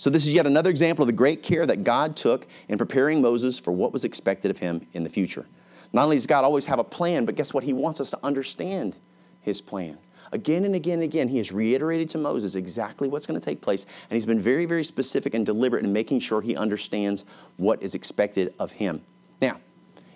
[0.00, 3.20] So, this is yet another example of the great care that God took in preparing
[3.20, 5.44] Moses for what was expected of him in the future.
[5.92, 7.64] Not only does God always have a plan, but guess what?
[7.64, 8.96] He wants us to understand
[9.42, 9.98] his plan.
[10.32, 13.60] Again and again and again, he has reiterated to Moses exactly what's going to take
[13.60, 17.26] place, and he's been very, very specific and deliberate in making sure he understands
[17.58, 19.02] what is expected of him.
[19.42, 19.60] Now,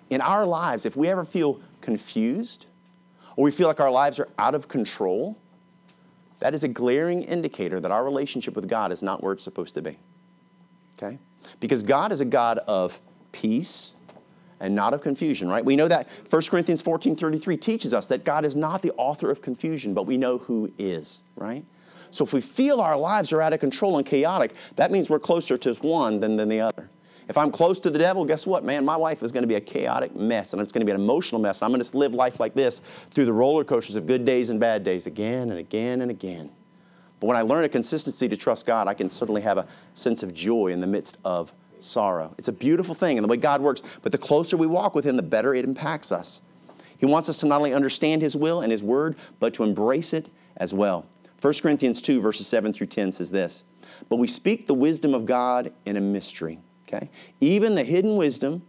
[0.09, 2.65] in our lives, if we ever feel confused
[3.37, 5.37] or we feel like our lives are out of control,
[6.41, 9.75] that is a glaring indicator that our relationship with God is not where it's supposed
[9.75, 9.99] to be.
[10.99, 11.19] Okay?
[11.61, 13.01] Because God is a God of
[13.33, 13.93] peace
[14.61, 15.65] and not of confusion, right?
[15.65, 19.31] We know that 1 Corinthians 14 33 teaches us that God is not the author
[19.31, 21.65] of confusion, but we know who is, right?
[22.11, 25.19] So if we feel our lives are out of control and chaotic, that means we're
[25.19, 26.89] closer to one than, than the other.
[27.29, 28.85] If I'm close to the devil, guess what, man?
[28.85, 31.01] My life is going to be a chaotic mess, and it's going to be an
[31.01, 31.63] emotional mess.
[31.63, 34.61] I'm going to live life like this through the roller coasters of good days and
[34.61, 36.51] bad days again and again and again.
[37.21, 40.23] But when I learn a consistency to trust God, I can certainly have a sense
[40.23, 42.35] of joy in the midst of sorrow.
[42.37, 45.07] It's a beautiful thing and the way God works, but the closer we walk with
[45.07, 46.43] Him, the better it impacts us.
[46.99, 50.13] He wants us to not only understand His will and His word, but to embrace
[50.13, 51.07] it as well.
[51.41, 53.65] 1 Corinthians 2, verses 7 through 10 says this
[54.09, 57.11] But we speak the wisdom of God in a mystery Okay?
[57.41, 58.63] Even the hidden wisdom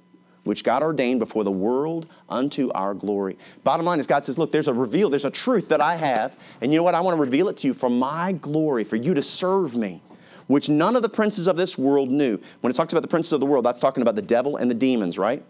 [0.46, 3.38] which God ordained before the world unto our glory.
[3.64, 6.40] Bottom line is God says, look, there's a reveal, there's a truth that I have,
[6.62, 6.96] and you know what?
[6.96, 10.02] I want to reveal it to you for my glory, for you to serve me,
[10.48, 12.40] which none of the princes of this world knew.
[12.62, 14.70] When it talks about the princes of the world, that's talking about the devil and
[14.70, 15.44] the demons, right?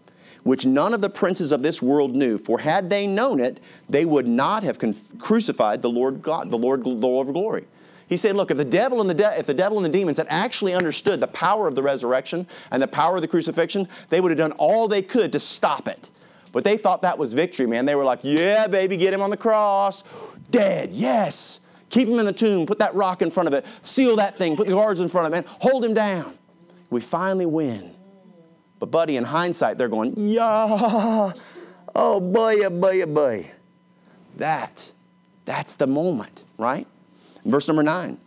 [0.44, 4.06] Which none of the princes of this world knew, for had they known it, they
[4.06, 4.78] would not have
[5.18, 7.66] crucified the Lord God, the Lord, the Lord of glory.
[8.08, 10.18] He said, look, if the devil and the de- if the devil and the demons
[10.18, 14.20] had actually understood the power of the resurrection and the power of the crucifixion, they
[14.20, 16.10] would have done all they could to stop it.
[16.52, 17.84] But they thought that was victory, man.
[17.84, 20.04] They were like, yeah, baby, get him on the cross.
[20.50, 21.60] Dead, yes.
[21.90, 22.64] Keep him in the tomb.
[22.64, 23.66] Put that rock in front of it.
[23.82, 24.56] Seal that thing.
[24.56, 25.46] Put the guards in front of it.
[25.60, 26.38] Hold him down.
[26.90, 27.94] We finally win.
[28.78, 31.32] But, buddy, in hindsight, they're going, yeah.
[31.94, 33.50] Oh, boy, oh, boy, oh, boy.
[34.36, 34.92] That,
[35.44, 36.86] that's the moment, right?
[37.46, 38.18] Verse number nine.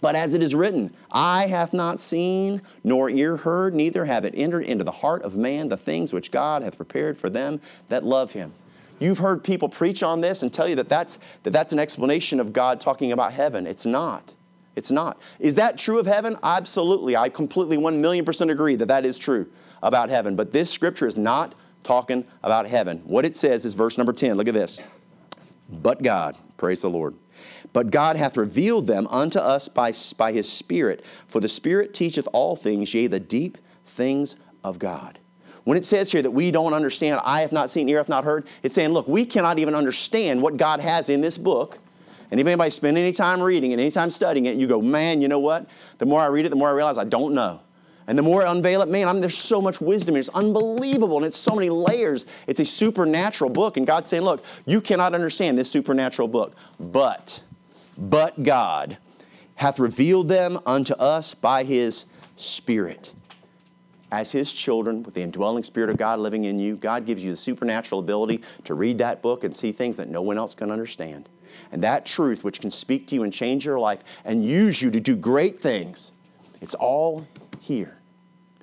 [0.00, 4.34] But as it is written, eye hath not seen, nor ear heard, neither have it
[4.34, 8.02] entered into the heart of man the things which God hath prepared for them that
[8.02, 8.52] love him.
[8.98, 12.40] You've heard people preach on this and tell you that that's, that that's an explanation
[12.40, 13.66] of God talking about heaven.
[13.66, 14.32] It's not.
[14.74, 15.18] It's not.
[15.38, 16.38] Is that true of heaven?
[16.42, 17.16] Absolutely.
[17.16, 19.46] I completely, one million percent agree that that is true
[19.82, 20.34] about heaven.
[20.34, 23.02] But this scripture is not talking about heaven.
[23.04, 24.36] What it says is verse number 10.
[24.36, 24.78] Look at this.
[25.68, 27.14] But God, praise the Lord
[27.72, 31.04] but God hath revealed them unto us by, by his Spirit.
[31.28, 35.18] For the Spirit teacheth all things, yea, the deep things of God.
[35.64, 38.24] When it says here that we don't understand, I have not seen, ear hath not
[38.24, 41.78] heard, it's saying, look, we cannot even understand what God has in this book.
[42.30, 45.20] And if anybody spend any time reading it, any time studying it, you go, man,
[45.20, 45.66] you know what?
[45.98, 47.60] The more I read it, the more I realize I don't know.
[48.06, 50.14] And the more I unveil it, man, I mean, there's so much wisdom.
[50.14, 50.20] Here.
[50.20, 52.26] It's unbelievable, and it's so many layers.
[52.46, 53.76] It's a supernatural book.
[53.76, 57.40] And God's saying, look, you cannot understand this supernatural book, but
[57.98, 58.98] but God
[59.56, 63.12] hath revealed them unto us by his Spirit.
[64.10, 67.30] As his children, with the indwelling Spirit of God living in you, God gives you
[67.30, 70.70] the supernatural ability to read that book and see things that no one else can
[70.70, 71.28] understand.
[71.72, 74.90] And that truth, which can speak to you and change your life and use you
[74.90, 76.12] to do great things,
[76.60, 77.26] it's all
[77.60, 77.96] here.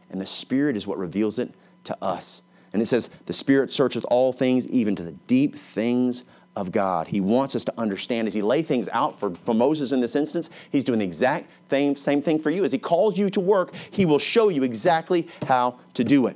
[0.09, 2.41] and the Spirit is what reveals it to us.
[2.73, 6.23] And it says, The Spirit searcheth all things, even to the deep things
[6.57, 7.07] of God.
[7.07, 10.15] He wants us to understand as He lay things out for, for Moses in this
[10.15, 12.63] instance, He's doing the exact same, same thing for you.
[12.63, 16.35] As He calls you to work, He will show you exactly how to do it.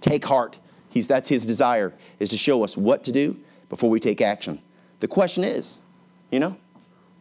[0.00, 0.58] Take heart.
[0.90, 3.36] He's, that's His desire, is to show us what to do
[3.70, 4.60] before we take action.
[5.00, 5.78] The question is,
[6.30, 6.56] you know,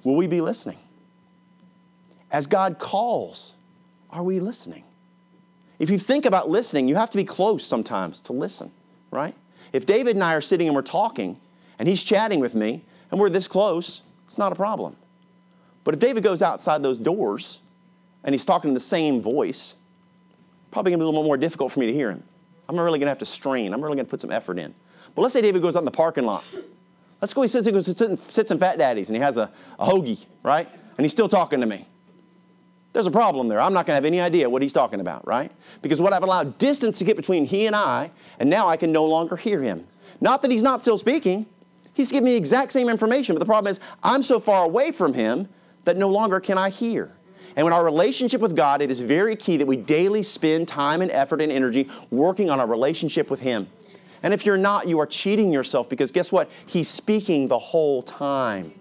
[0.04, 0.78] will we be listening?
[2.30, 3.54] As God calls,
[4.10, 4.84] are we listening?
[5.80, 8.72] If you think about listening, you have to be close sometimes to listen,
[9.10, 9.34] right?
[9.74, 11.40] If David and I are sitting and we're talking,
[11.82, 14.96] and he's chatting with me, and we're this close, it's not a problem.
[15.84, 17.60] But if David goes outside those doors
[18.24, 19.74] and he's talking in the same voice,
[20.70, 22.22] probably gonna be a little more difficult for me to hear him.
[22.70, 23.74] I'm really gonna have to strain.
[23.74, 24.76] I'm really gonna put some effort in.
[25.16, 26.44] But let's say David goes out in the parking lot.
[27.20, 29.38] Let's go, he sits, he goes, sits, in, sits in Fat Daddy's and he has
[29.38, 30.70] a, a hoagie, right?
[31.00, 31.88] And he's still talking to me.
[32.94, 33.60] There's a problem there.
[33.60, 35.52] I'm not going to have any idea what he's talking about, right?
[35.82, 38.92] Because what I've allowed distance to get between he and I, and now I can
[38.92, 39.88] no longer hear him.
[40.20, 41.48] Not that he's not still speaking,
[41.94, 44.92] he's giving me the exact same information, but the problem is I'm so far away
[44.92, 45.48] from him
[45.86, 47.12] that no longer can I hear.
[47.56, 51.02] And in our relationship with God, it is very key that we daily spend time
[51.02, 53.68] and effort and energy working on our relationship with Him.
[54.24, 56.50] And if you're not, you are cheating yourself because guess what?
[56.66, 58.74] He's speaking the whole time.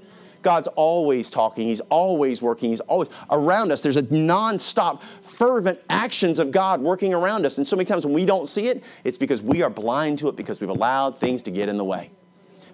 [0.42, 3.83] God's always talking, He's always working, He's always around us.
[3.83, 7.59] There's a non-stop, fervent actions of God working around us.
[7.59, 10.29] And so many times when we don't see it, it's because we are blind to
[10.29, 12.11] it because we've allowed things to get in the way.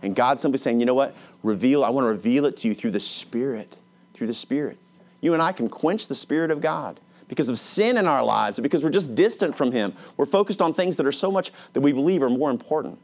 [0.03, 1.15] And God's simply saying, you know what?
[1.43, 3.75] Reveal, I want to reveal it to you through the Spirit.
[4.15, 4.79] Through the Spirit.
[5.21, 8.61] You and I can quench the Spirit of God because of sin in our lives,
[8.61, 9.93] because we're just distant from Him.
[10.17, 12.99] We're focused on things that are so much that we believe are more important.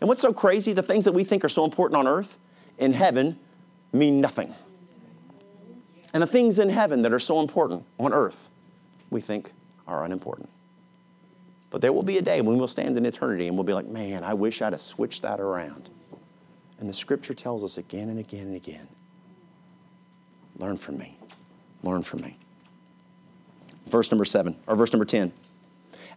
[0.00, 0.72] And what's so crazy?
[0.72, 2.36] The things that we think are so important on earth,
[2.78, 3.38] in heaven,
[3.92, 4.54] mean nothing.
[6.12, 8.50] And the things in heaven that are so important on earth,
[9.10, 9.50] we think
[9.86, 10.48] are unimportant.
[11.70, 13.86] But there will be a day when we'll stand in eternity and we'll be like,
[13.86, 15.88] man, I wish I'd have switched that around.
[16.82, 18.88] And the scripture tells us again and again and again
[20.58, 21.16] learn from me.
[21.84, 22.36] Learn from me.
[23.86, 25.32] Verse number seven, or verse number 10.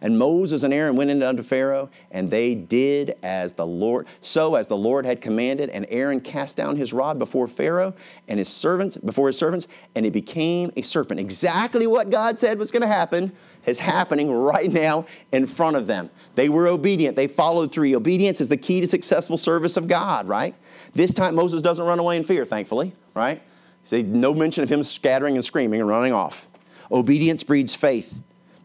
[0.00, 4.54] And Moses and Aaron went in unto Pharaoh, and they did as the Lord, so
[4.54, 5.70] as the Lord had commanded.
[5.70, 7.94] And Aaron cast down his rod before Pharaoh
[8.28, 11.20] and his servants, before his servants, and it became a serpent.
[11.20, 13.32] Exactly what God said was going to happen
[13.66, 16.08] is happening right now in front of them.
[16.34, 17.16] They were obedient.
[17.16, 17.94] They followed through.
[17.96, 20.54] Obedience is the key to successful service of God, right?
[20.94, 23.42] This time Moses doesn't run away in fear, thankfully, right?
[23.84, 26.46] See, no mention of him scattering and screaming and running off.
[26.90, 28.14] Obedience breeds faith.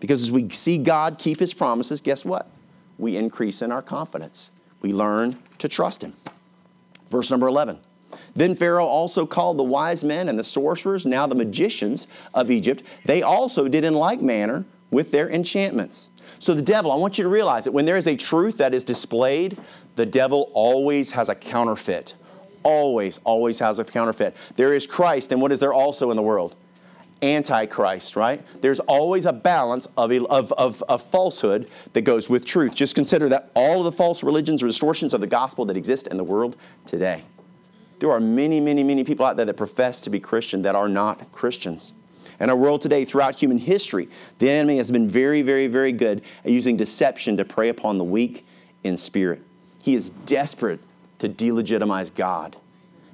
[0.01, 2.49] Because as we see God keep his promises, guess what?
[2.97, 4.51] We increase in our confidence.
[4.81, 6.13] We learn to trust him.
[7.09, 7.77] Verse number 11.
[8.35, 12.83] Then Pharaoh also called the wise men and the sorcerers, now the magicians of Egypt.
[13.05, 16.09] They also did in like manner with their enchantments.
[16.39, 18.73] So the devil, I want you to realize that when there is a truth that
[18.73, 19.57] is displayed,
[19.95, 22.15] the devil always has a counterfeit.
[22.63, 24.35] Always, always has a counterfeit.
[24.55, 26.55] There is Christ, and what is there also in the world?
[27.21, 28.41] Antichrist, right?
[28.61, 32.73] There's always a balance of, of, of, of, falsehood that goes with truth.
[32.73, 36.07] Just consider that all of the false religions or distortions of the gospel that exist
[36.07, 37.23] in the world today.
[37.99, 40.89] There are many, many, many people out there that profess to be Christian that are
[40.89, 41.93] not Christians.
[42.39, 46.23] In our world today, throughout human history, the enemy has been very, very, very good
[46.43, 48.45] at using deception to prey upon the weak
[48.83, 49.43] in spirit.
[49.83, 50.79] He is desperate
[51.19, 52.57] to delegitimize God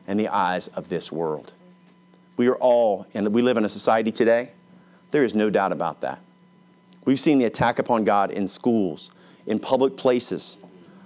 [0.08, 1.52] in the eyes of this world.
[2.38, 4.52] We are all, and we live in a society today,
[5.12, 6.20] there is no doubt about that.
[7.06, 9.12] We've seen the attack upon God in schools,
[9.48, 10.58] in public places.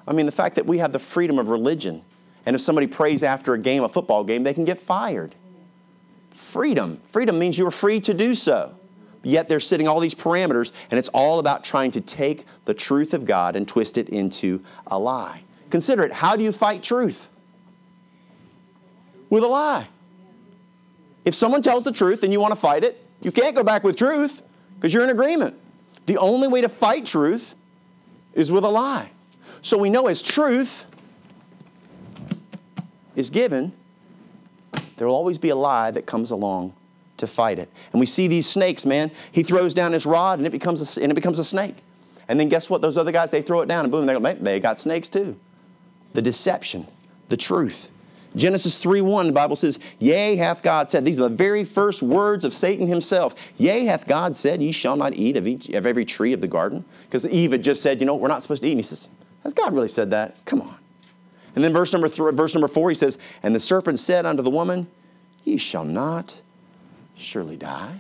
[0.08, 2.04] I mean, the fact that we have the freedom of religion,
[2.46, 5.36] and if somebody prays after a game, a football game, they can get fired.
[6.32, 7.00] Freedom.
[7.08, 8.76] Freedom means you are free to do so.
[9.24, 13.14] Yet they're setting all these parameters, and it's all about trying to take the truth
[13.14, 15.44] of God and twist it into a lie.
[15.70, 16.12] Consider it.
[16.12, 17.30] How do you fight truth?
[19.30, 19.88] With a lie.
[21.26, 23.84] If someone tells the truth and you want to fight it, you can't go back
[23.84, 24.42] with truth
[24.76, 25.56] because you're in agreement.
[26.08, 27.56] The only way to fight truth
[28.34, 29.10] is with a lie.
[29.62, 30.86] So we know as truth
[33.16, 33.72] is given,
[34.98, 36.74] there will always be a lie that comes along
[37.18, 37.70] to fight it.
[37.94, 39.12] And we see these snakes, man.
[39.32, 41.76] He throws down his rod and it becomes a, and it becomes a snake.
[42.28, 42.82] And then guess what?
[42.82, 45.38] Those other guys, they throw it down and boom, they, go, they got snakes too.
[46.14, 46.88] The deception,
[47.30, 47.90] the truth.
[48.36, 51.04] Genesis 3 1, the Bible says, Yea, hath God said.
[51.04, 53.36] These are the very first words of Satan himself.
[53.58, 56.48] Yea, hath God said, Ye shall not eat of, each, of every tree of the
[56.48, 56.86] garden.
[57.06, 58.72] Because Eve had just said, You know, we're not supposed to eat.
[58.72, 59.10] And he says,
[59.44, 60.44] Has God really said that?
[60.46, 60.76] Come on.
[61.56, 64.42] And then verse number, three, verse number 4, he says, And the serpent said unto
[64.42, 64.88] the woman,
[65.44, 66.40] Ye shall not
[67.16, 68.00] surely die.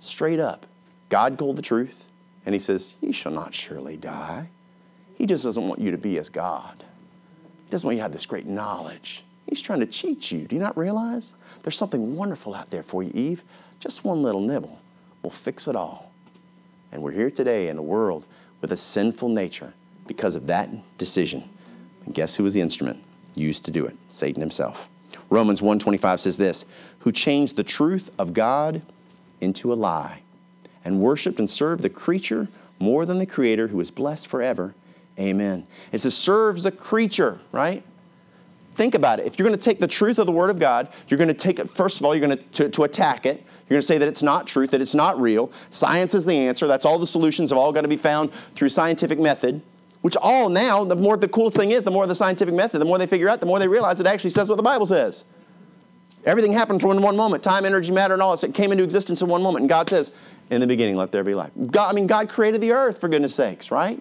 [0.00, 0.66] Straight up.
[1.10, 2.08] God told the truth.
[2.46, 4.48] And he says, Ye shall not surely die.
[5.16, 6.82] He just doesn't want you to be as God.
[7.72, 9.24] Doesn't want you to have this great knowledge.
[9.46, 10.46] He's trying to cheat you.
[10.46, 11.32] Do you not realize?
[11.62, 13.42] There's something wonderful out there for you, Eve.
[13.80, 14.78] Just one little nibble
[15.22, 16.12] will fix it all.
[16.92, 18.26] And we're here today in a world
[18.60, 19.72] with a sinful nature
[20.06, 21.48] because of that decision.
[22.04, 23.02] And guess who was the instrument
[23.36, 23.96] used to do it?
[24.10, 24.86] Satan himself.
[25.30, 26.66] Romans 1:25 says this,
[26.98, 28.82] who changed the truth of God
[29.40, 30.20] into a lie
[30.84, 34.74] and worshiped and served the creature more than the creator who is blessed forever.
[35.18, 35.66] Amen.
[35.92, 37.84] It says serves the creature, right?
[38.74, 39.26] Think about it.
[39.26, 41.34] If you're going to take the truth of the Word of God, you're going to
[41.34, 43.36] take it, first of all, you're going to, to, to attack it.
[43.36, 45.52] You're going to say that it's not truth, that it's not real.
[45.68, 46.66] Science is the answer.
[46.66, 49.60] That's all the solutions have all got to be found through scientific method,
[50.00, 52.86] which all now, the more the coolest thing is, the more the scientific method, the
[52.86, 55.26] more they figure out, the more they realize it actually says what the Bible says.
[56.24, 57.42] Everything happened from one moment.
[57.42, 58.44] Time, energy, matter, and all this.
[58.44, 59.62] It came into existence in one moment.
[59.62, 60.12] And God says,
[60.50, 61.50] in the beginning, let there be life.
[61.70, 64.00] God, I mean, God created the earth, for goodness sakes, right?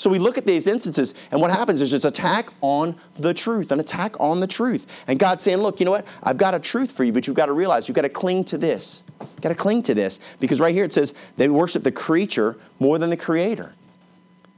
[0.00, 3.70] So we look at these instances, and what happens is just attack on the truth,
[3.70, 4.86] an attack on the truth.
[5.08, 6.06] And God's saying, look, you know what?
[6.22, 8.44] I've got a truth for you, but you've got to realize you've got to cling
[8.44, 9.02] to this.
[9.20, 10.18] You've got to cling to this.
[10.38, 13.74] Because right here it says they worship the creature more than the creator.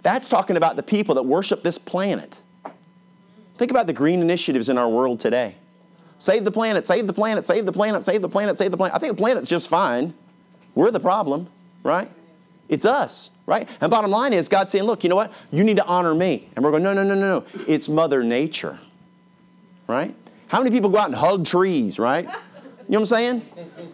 [0.03, 2.37] That's talking about the people that worship this planet.
[3.59, 5.57] Think about the green initiatives in our world today.
[6.21, 8.95] Save the planet, save the planet, save the planet, save the planet, save the planet.
[8.95, 10.15] I think the planet's just fine.
[10.77, 11.49] We're the problem,
[11.83, 12.09] right?
[12.69, 13.69] It's us, right?
[13.81, 15.33] And bottom line is God saying, look, you know what?
[15.51, 16.49] You need to honor me.
[16.55, 17.63] And we're going, no, no, no, no, no.
[17.67, 18.79] It's Mother Nature,
[19.87, 20.15] right?
[20.49, 22.25] How many people go out and hug trees, right?
[22.89, 23.41] You know what I'm saying?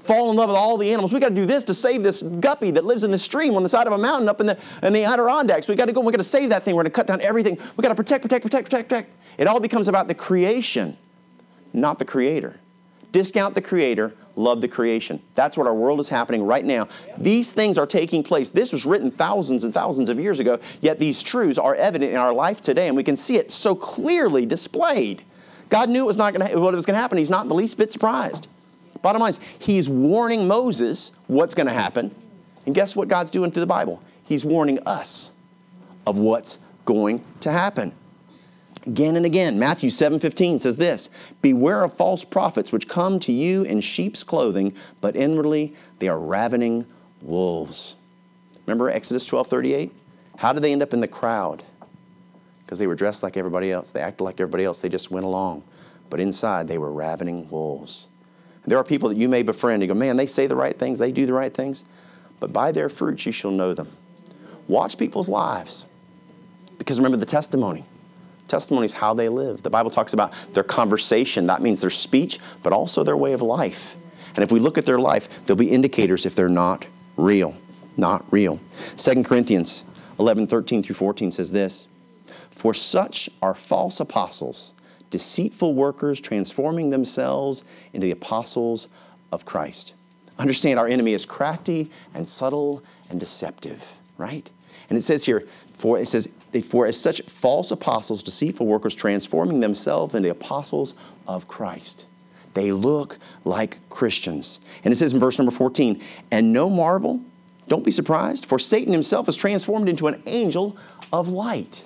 [0.01, 1.13] Fall in love with all the animals.
[1.13, 3.63] We got to do this to save this guppy that lives in the stream on
[3.63, 5.69] the side of a mountain up in the, in the Adirondacks.
[5.69, 6.01] We got to go.
[6.01, 6.75] We got to save that thing.
[6.75, 7.59] We're going to cut down everything.
[7.77, 9.11] We got to protect, protect, protect, protect, protect.
[9.37, 10.97] It all becomes about the creation,
[11.73, 12.59] not the creator.
[13.13, 15.21] Discount the creator, love the creation.
[15.35, 16.89] That's what our world is happening right now.
[17.17, 18.51] These things are taking place.
[18.51, 22.19] This was written thousands and thousands of years ago, yet these truths are evident in
[22.19, 25.23] our life today, and we can see it so clearly displayed.
[25.69, 27.19] God knew it was not going to what was going to happen.
[27.19, 28.49] He's not the least bit surprised.
[29.03, 32.15] Bottom line is, He's warning Moses what's going to happen,
[32.67, 34.03] and guess what God's doing through the Bible?
[34.25, 35.31] He's warning us
[36.07, 37.93] of what's going to happen
[38.89, 39.59] again and again.
[39.59, 41.11] Matthew 7:15 says this,
[41.43, 46.19] "Beware of false prophets which come to you in sheep's clothing, but inwardly they are
[46.19, 46.87] ravening
[47.23, 47.95] wolves."
[48.67, 49.93] Remember Exodus 12:38?
[50.37, 51.63] How did they end up in the crowd?
[52.65, 53.91] Because they were dressed like everybody else.
[53.91, 54.81] They acted like everybody else.
[54.81, 55.63] They just went along.
[56.11, 58.09] But inside they were ravening wolves.
[58.63, 59.83] And there are people that you may befriend.
[59.83, 61.85] You go, man, they say the right things, they do the right things.
[62.41, 63.89] But by their fruits you shall know them.
[64.67, 65.87] Watch people's lives.
[66.79, 67.85] Because remember the testimony.
[68.49, 69.63] Testimony is how they live.
[69.63, 71.47] The Bible talks about their conversation.
[71.47, 73.97] That means their speech, but also their way of life.
[74.35, 77.55] And if we look at their life, there'll be indicators if they're not real.
[77.97, 78.61] Not real.
[78.97, 79.85] 2 Corinthians
[80.19, 81.87] 11, 13 through 14 says this
[82.51, 84.73] For such are false apostles,
[85.11, 88.89] deceitful workers, transforming themselves into the apostles
[89.33, 89.95] of Christ.
[90.39, 93.85] Understand our enemy is crafty and subtle and deceptive,
[94.17, 94.49] right?
[94.89, 96.29] And it says here, for it says,
[96.65, 100.95] for as such false apostles, deceitful workers, transforming themselves into apostles
[101.27, 102.07] of Christ.
[102.55, 104.61] They look like Christians.
[104.85, 107.21] And it says in verse number 14, and no marvel,
[107.69, 110.77] don't be surprised, for Satan himself is transformed into an angel
[111.13, 111.85] of light.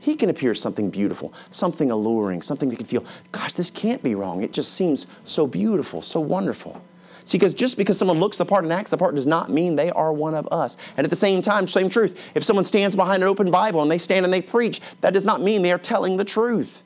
[0.00, 4.14] He can appear something beautiful, something alluring, something that can feel, gosh, this can't be
[4.14, 4.42] wrong.
[4.42, 6.80] It just seems so beautiful, so wonderful.
[7.28, 9.76] See, because just because someone looks the part and acts the part does not mean
[9.76, 10.78] they are one of us.
[10.96, 12.18] And at the same time, same truth.
[12.34, 15.26] If someone stands behind an open Bible and they stand and they preach, that does
[15.26, 16.82] not mean they are telling the truth.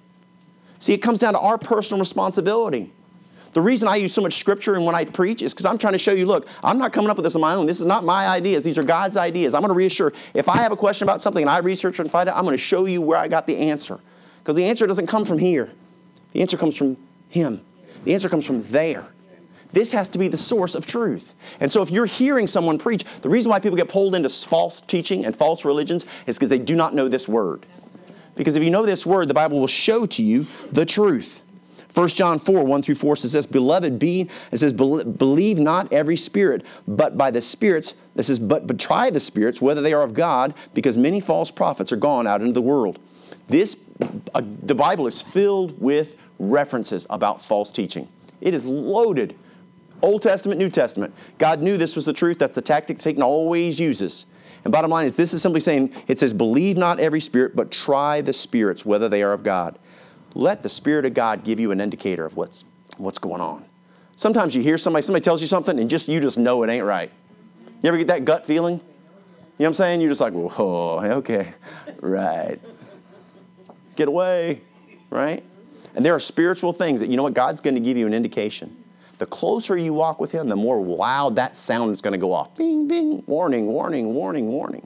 [0.80, 2.90] See, it comes down to our personal responsibility.
[3.52, 5.92] The reason I use so much scripture and when I preach is because I'm trying
[5.92, 7.66] to show you look, I'm not coming up with this on my own.
[7.66, 8.64] This is not my ideas.
[8.64, 9.54] These are God's ideas.
[9.54, 10.12] I'm going to reassure.
[10.34, 12.56] If I have a question about something and I research and find it, I'm going
[12.56, 14.00] to show you where I got the answer.
[14.40, 15.70] Because the answer doesn't come from here,
[16.32, 16.96] the answer comes from
[17.28, 17.60] Him,
[18.02, 19.08] the answer comes from there.
[19.72, 21.34] This has to be the source of truth.
[21.60, 24.80] And so if you're hearing someone preach, the reason why people get pulled into false
[24.82, 27.66] teaching and false religions is because they do not know this word.
[28.34, 31.42] Because if you know this word, the Bible will show to you the truth.
[31.94, 36.16] 1 John 4, 1 through 4 says this, Beloved, be, it says, believe not every
[36.16, 40.02] spirit, but by the spirits, this says, but, but try the spirits, whether they are
[40.02, 42.98] of God, because many false prophets are gone out into the world.
[43.48, 43.76] This,
[44.34, 48.08] uh, the Bible is filled with references about false teaching.
[48.40, 49.36] It is loaded
[50.02, 51.14] Old Testament, New Testament.
[51.38, 52.38] God knew this was the truth.
[52.38, 54.26] That's the tactic Satan always uses.
[54.64, 57.70] And bottom line is, this is simply saying, it says, believe not every spirit, but
[57.70, 59.78] try the spirits, whether they are of God.
[60.34, 62.64] Let the Spirit of God give you an indicator of what's,
[62.96, 63.64] what's going on.
[64.14, 66.84] Sometimes you hear somebody, somebody tells you something, and just you just know it ain't
[66.84, 67.10] right.
[67.82, 68.74] You ever get that gut feeling?
[68.74, 68.84] You know
[69.56, 70.00] what I'm saying?
[70.00, 71.52] You're just like, whoa, okay,
[72.00, 72.58] right.
[73.96, 74.60] Get away,
[75.10, 75.42] right?
[75.94, 78.14] And there are spiritual things that, you know what, God's going to give you an
[78.14, 78.81] indication.
[79.22, 82.32] The closer you walk with Him, the more loud that sound is going to go
[82.32, 82.56] off.
[82.56, 84.84] Bing, bing, warning, warning, warning, warning.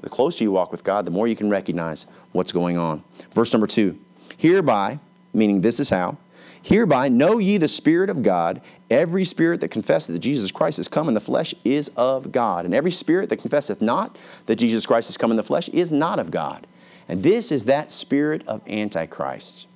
[0.00, 3.02] The closer you walk with God, the more you can recognize what's going on.
[3.32, 3.98] Verse number two
[4.36, 5.00] Hereby,
[5.32, 6.16] meaning this is how,
[6.62, 8.60] hereby know ye the Spirit of God.
[8.92, 12.66] Every spirit that confesseth that Jesus Christ is come in the flesh is of God.
[12.66, 14.16] And every spirit that confesseth not
[14.46, 16.64] that Jesus Christ is come in the flesh is not of God.
[17.08, 19.66] And this is that spirit of Antichrist.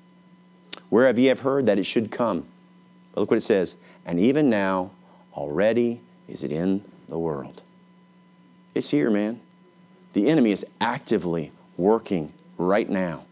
[0.88, 2.46] Where have ye have heard that it should come.
[3.12, 3.76] But look what it says.
[4.08, 4.90] And even now,
[5.34, 7.62] already is it in the world.
[8.74, 9.38] It's here, man.
[10.14, 13.26] The enemy is actively working right now.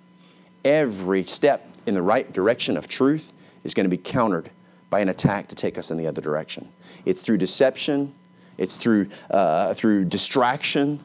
[0.67, 3.33] Every step in the right direction of truth
[3.65, 4.51] is going to be countered
[4.91, 6.69] by an attack to take us in the other direction.
[7.07, 8.13] It's through deception,
[8.59, 11.01] it's through, uh, through distraction,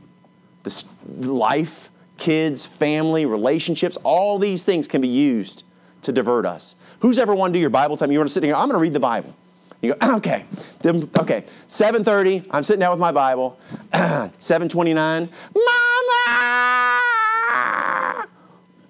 [0.63, 5.63] this life, kids, family, relationships, all these things can be used
[6.01, 6.75] to divert us.
[6.99, 8.11] Who's ever want to do your Bible time?
[8.11, 9.33] You want to sit here, I'm going to read the Bible.
[9.81, 10.45] You go, ah, okay,
[10.85, 13.59] okay, 7.30, I'm sitting down with my Bible.
[13.91, 17.01] 7.29, Mama!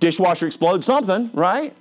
[0.01, 1.73] Dishwasher explodes something, right?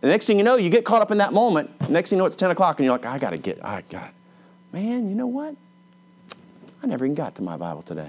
[0.00, 1.78] The next thing you know, you get caught up in that moment.
[1.80, 3.62] The Next thing you know, it's 10 o'clock and you're like, I got to get,
[3.62, 4.14] I got,
[4.72, 5.54] man, you know what?
[6.82, 8.08] I never even got to my Bible today.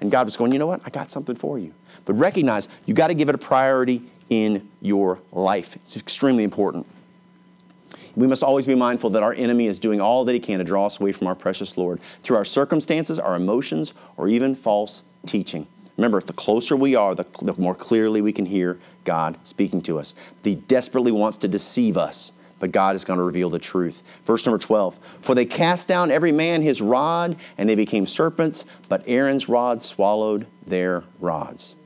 [0.00, 0.80] And God was going, you know what?
[0.86, 1.74] I got something for you.
[2.06, 5.76] But recognize you got to give it a priority in your life.
[5.76, 6.86] It's extremely important.
[8.18, 10.64] We must always be mindful that our enemy is doing all that he can to
[10.64, 15.04] draw us away from our precious Lord through our circumstances, our emotions, or even false
[15.24, 15.68] teaching.
[15.96, 20.00] Remember, the closer we are, the, the more clearly we can hear God speaking to
[20.00, 20.16] us.
[20.42, 24.02] He desperately wants to deceive us, but God is going to reveal the truth.
[24.24, 28.64] Verse number 12 For they cast down every man his rod, and they became serpents,
[28.88, 31.76] but Aaron's rod swallowed their rods.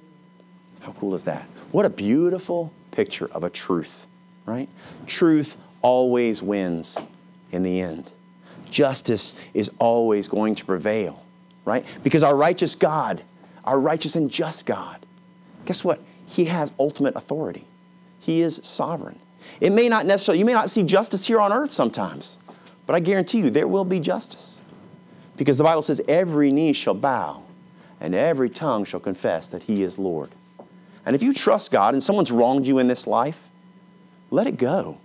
[0.81, 1.43] How cool is that?
[1.73, 4.07] What a beautiful picture of a truth,
[4.47, 4.69] right?
[5.07, 6.99] Truth always wins
[7.51, 8.11] in the end.
[8.71, 11.23] Justice is always going to prevail,
[11.65, 11.85] right?
[12.03, 13.23] Because our righteous God
[13.65, 15.05] our righteous and just God.
[15.67, 16.01] Guess what?
[16.27, 17.65] He has ultimate authority.
[18.21, 19.19] He is sovereign.
[19.61, 22.39] It may not necessarily, you may not see justice here on earth sometimes,
[22.87, 24.61] but I guarantee you there will be justice.
[25.37, 27.43] Because the Bible says, every knee shall bow
[28.01, 30.31] and every tongue shall confess that He is Lord.
[31.05, 33.49] And if you trust God and someone's wronged you in this life,
[34.31, 34.99] let it go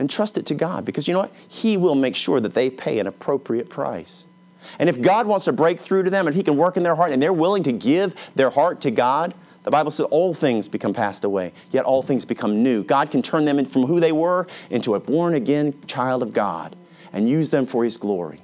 [0.00, 1.32] and trust it to God because you know what?
[1.46, 4.26] He will make sure that they pay an appropriate price.
[4.78, 6.94] And if God wants to break through to them and He can work in their
[6.94, 10.68] heart and they're willing to give their heart to God, the Bible says all things
[10.68, 12.82] become passed away, yet all things become new.
[12.82, 16.74] God can turn them from who they were into a born again child of God
[17.12, 18.40] and use them for His glory.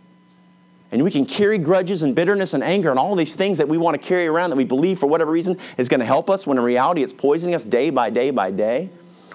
[0.92, 3.78] And we can carry grudges and bitterness and anger and all these things that we
[3.78, 6.46] want to carry around that we believe for whatever reason is going to help us
[6.46, 8.90] when in reality it's poisoning us day by day by day.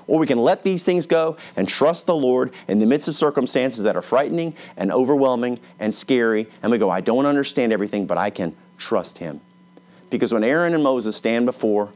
[0.07, 3.15] Or we can let these things go and trust the Lord in the midst of
[3.15, 6.47] circumstances that are frightening and overwhelming and scary.
[6.63, 9.41] And we go, I don't understand everything, but I can trust Him.
[10.09, 11.89] Because when Aaron and Moses stand before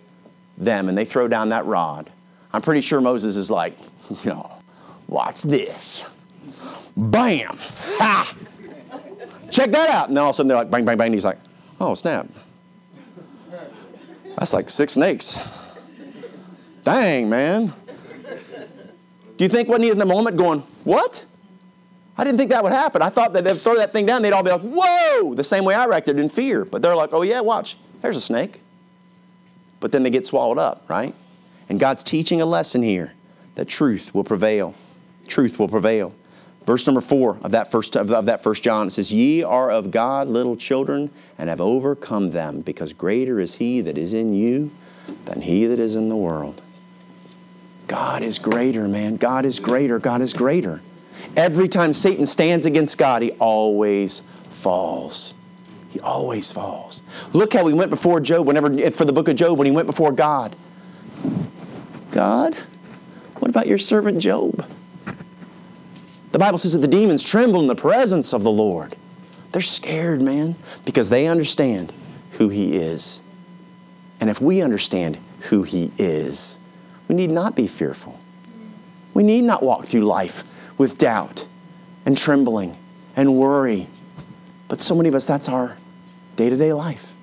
[0.58, 2.10] them and they throw down that rod,
[2.54, 3.78] I'm pretty sure Moses is like,
[4.26, 4.52] know,
[5.08, 6.06] watch this.
[6.96, 7.58] Bam!
[7.98, 8.36] Ha!
[9.52, 10.08] Check that out.
[10.08, 11.08] And then all of a sudden they're like, bang, bang, bang.
[11.08, 11.38] And he's like,
[11.80, 12.28] oh, snap.
[14.38, 15.40] That's like six snakes.
[16.84, 17.74] Dang, man.
[19.38, 21.24] Do you think wasn't he in the moment going, What?
[22.18, 23.02] I didn't think that would happen.
[23.02, 25.34] I thought that they'd throw that thing down, they'd all be like, Whoa!
[25.34, 26.66] The same way I reacted in fear.
[26.66, 27.78] But they're like, Oh, yeah, watch.
[28.02, 28.62] There's a snake.
[29.80, 31.14] But then they get swallowed up, right?
[31.70, 33.14] And God's teaching a lesson here
[33.56, 34.76] that truth will prevail.
[35.28, 36.14] Truth will prevail.
[36.66, 39.92] Verse number four of that first of that first John it says, "Ye are of
[39.92, 44.72] God, little children, and have overcome them, because greater is He that is in you
[45.26, 46.62] than he that is in the world."
[47.88, 49.18] God is greater, man.
[49.18, 50.00] God is greater.
[50.00, 50.82] God is greater.
[51.36, 55.34] Every time Satan stands against God, he always falls.
[55.90, 57.04] He always falls.
[57.34, 59.88] Look how he went before Job, whenever, for the book of Job, when he went
[59.88, 60.56] before God.
[62.12, 62.56] God,
[63.40, 64.66] what about your servant Job?
[66.32, 68.96] The Bible says that the demons tremble in the presence of the Lord.
[69.52, 71.94] They're scared, man, because they understand
[72.32, 73.22] who he is.
[74.20, 76.58] And if we understand who he is,
[77.08, 78.20] we need not be fearful.
[79.14, 80.44] We need not walk through life
[80.78, 81.48] with doubt
[82.06, 82.78] and trembling
[83.16, 83.88] and worry.
[84.68, 85.78] But so many of us, that's our
[86.36, 87.14] day to day life.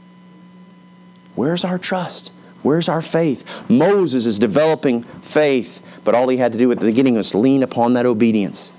[1.34, 2.32] Where's our trust?
[2.62, 3.44] Where's our faith?
[3.68, 7.62] Moses is developing faith, but all he had to do at the beginning was lean
[7.62, 8.72] upon that obedience.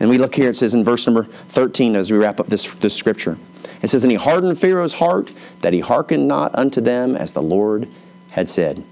[0.00, 2.72] And we look here, it says in verse number 13 as we wrap up this,
[2.74, 3.36] this scripture
[3.82, 5.30] It says, And he hardened Pharaoh's heart,
[5.60, 7.86] that he hearkened not unto them as the Lord
[8.30, 8.82] had said.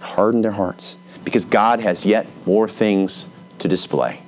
[0.00, 0.98] Hardened their hearts.
[1.24, 3.28] Because God has yet more things
[3.58, 4.20] to display.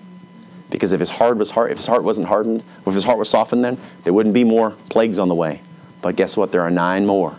[0.70, 3.30] Because if his heart was hard, if his heart wasn't hardened, if his heart was
[3.30, 5.60] softened, then there wouldn't be more plagues on the way.
[6.02, 6.52] But guess what?
[6.52, 7.36] There are nine more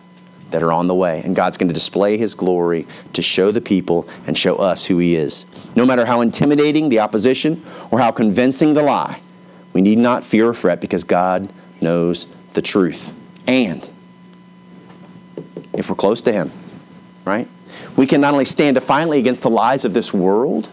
[0.51, 3.61] that are on the way, and God's going to display His glory to show the
[3.61, 5.45] people and show us who He is.
[5.75, 9.21] No matter how intimidating the opposition or how convincing the lie,
[9.73, 11.51] we need not fear or fret because God
[11.81, 13.13] knows the truth.
[13.47, 13.87] And
[15.73, 16.51] if we're close to Him,
[17.25, 17.47] right,
[17.99, 20.69] we can not only stand defiantly against the lies of this world,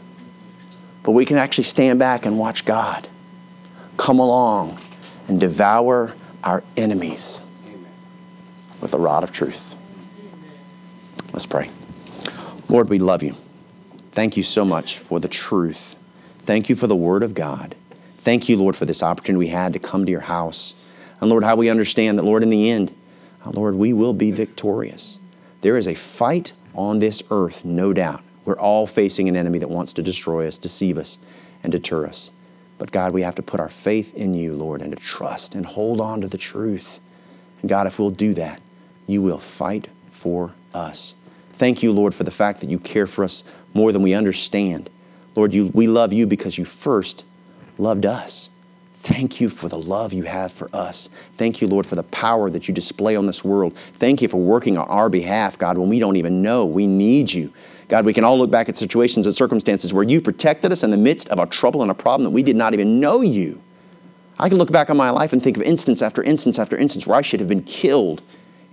[1.02, 3.08] but we can actually stand back and watch God
[3.96, 4.78] come along
[5.26, 6.14] and devour
[6.44, 7.40] our enemies
[8.80, 9.74] with the rod of truth.
[11.32, 11.68] Let's pray.
[12.68, 13.34] Lord, we love you.
[14.12, 15.98] Thank you so much for the truth.
[16.42, 17.74] Thank you for the Word of God.
[18.18, 20.76] Thank you, Lord, for this opportunity we had to come to your house.
[21.20, 22.94] And Lord, how we understand that, Lord, in the end,
[23.44, 25.18] uh, Lord, we will be victorious.
[25.62, 28.22] There is a fight on this earth, no doubt.
[28.44, 31.18] We're all facing an enemy that wants to destroy us, deceive us,
[31.62, 32.30] and deter us.
[32.78, 35.64] But God, we have to put our faith in you, Lord, and to trust and
[35.64, 37.00] hold on to the truth.
[37.60, 38.60] And God, if we'll do that,
[39.06, 41.14] you will fight for us.
[41.54, 44.90] Thank you, Lord, for the fact that you care for us more than we understand.
[45.34, 47.24] Lord, you, we love you because you first
[47.78, 48.50] loved us.
[49.06, 51.08] Thank you for the love you have for us.
[51.34, 53.76] Thank you, Lord, for the power that you display on this world.
[53.94, 56.66] Thank you for working on our behalf, God, when we don't even know.
[56.66, 57.52] We need you.
[57.86, 60.90] God, we can all look back at situations and circumstances where you protected us in
[60.90, 63.62] the midst of a trouble and a problem that we did not even know you.
[64.40, 67.06] I can look back on my life and think of instance after instance after instance
[67.06, 68.22] where I should have been killed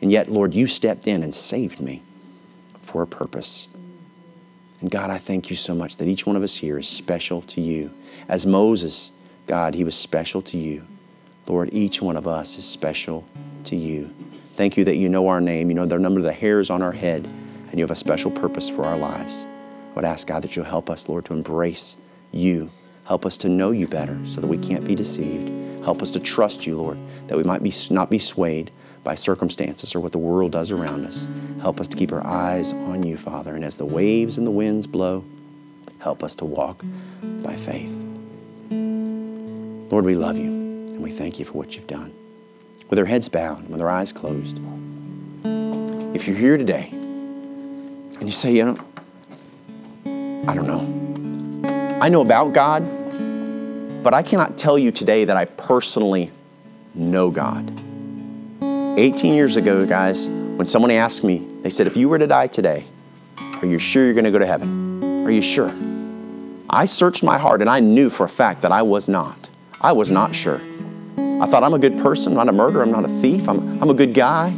[0.02, 2.02] and yet, Lord, you stepped in and saved me
[2.82, 3.70] for a purpose.
[4.82, 7.44] And God, I thank you so much that each one of us here is special
[7.44, 7.90] to you.
[8.28, 9.12] As Moses,
[9.48, 10.86] God, he was special to you.
[11.48, 13.26] Lord, each one of us is special
[13.66, 14.14] to you.
[14.56, 16.82] Thank you that you know our name, you know the number of the hairs on
[16.82, 19.46] our head, and you have a special purpose for our lives.
[19.92, 21.98] I would ask, God, that you'll help us, Lord, to embrace
[22.32, 22.70] you.
[23.06, 25.52] Help us to know you better so that we can't be deceived.
[25.84, 28.72] Help us to trust you, Lord, that we might be, not be swayed
[29.04, 31.28] by circumstances or what the world does around us.
[31.62, 33.56] Help us to keep our eyes on you, Father.
[33.56, 35.26] And as the waves and the winds blow,
[36.00, 36.84] help us to walk
[37.44, 38.03] by faith.
[39.94, 42.12] Lord, we love you and we thank you for what you've done.
[42.90, 44.60] With our heads bowed, with our eyes closed,
[46.16, 48.76] if you're here today and you say, you know,
[50.48, 52.00] I don't know.
[52.02, 52.82] I know about God,
[54.04, 56.32] but I cannot tell you today that I personally
[56.96, 57.72] know God.
[58.98, 62.48] 18 years ago, guys, when someone asked me, they said, if you were to die
[62.48, 62.84] today,
[63.38, 65.24] are you sure you're going to go to heaven?
[65.24, 65.72] Are you sure?
[66.68, 69.43] I searched my heart and I knew for a fact that I was not.
[69.84, 70.62] I was not sure.
[71.18, 73.82] I thought, I'm a good person, I'm not a murderer, I'm not a thief, I'm,
[73.82, 74.52] I'm a good guy.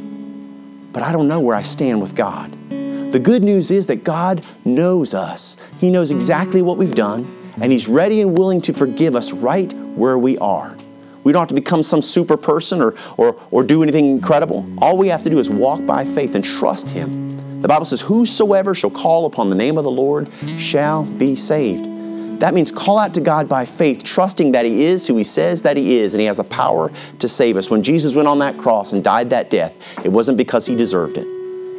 [0.93, 2.51] But I don't know where I stand with God.
[2.69, 5.57] The good news is that God knows us.
[5.79, 7.25] He knows exactly what we've done,
[7.59, 10.77] and He's ready and willing to forgive us right where we are.
[11.23, 14.63] We don't have to become some super person or, or, or do anything incredible.
[14.77, 17.61] All we have to do is walk by faith and trust Him.
[17.61, 21.94] The Bible says, Whosoever shall call upon the name of the Lord shall be saved.
[22.39, 25.61] That means call out to God by faith, trusting that He is who He says
[25.61, 27.69] that He is, and He has the power to save us.
[27.69, 31.17] When Jesus went on that cross and died that death, it wasn't because He deserved
[31.17, 31.27] it,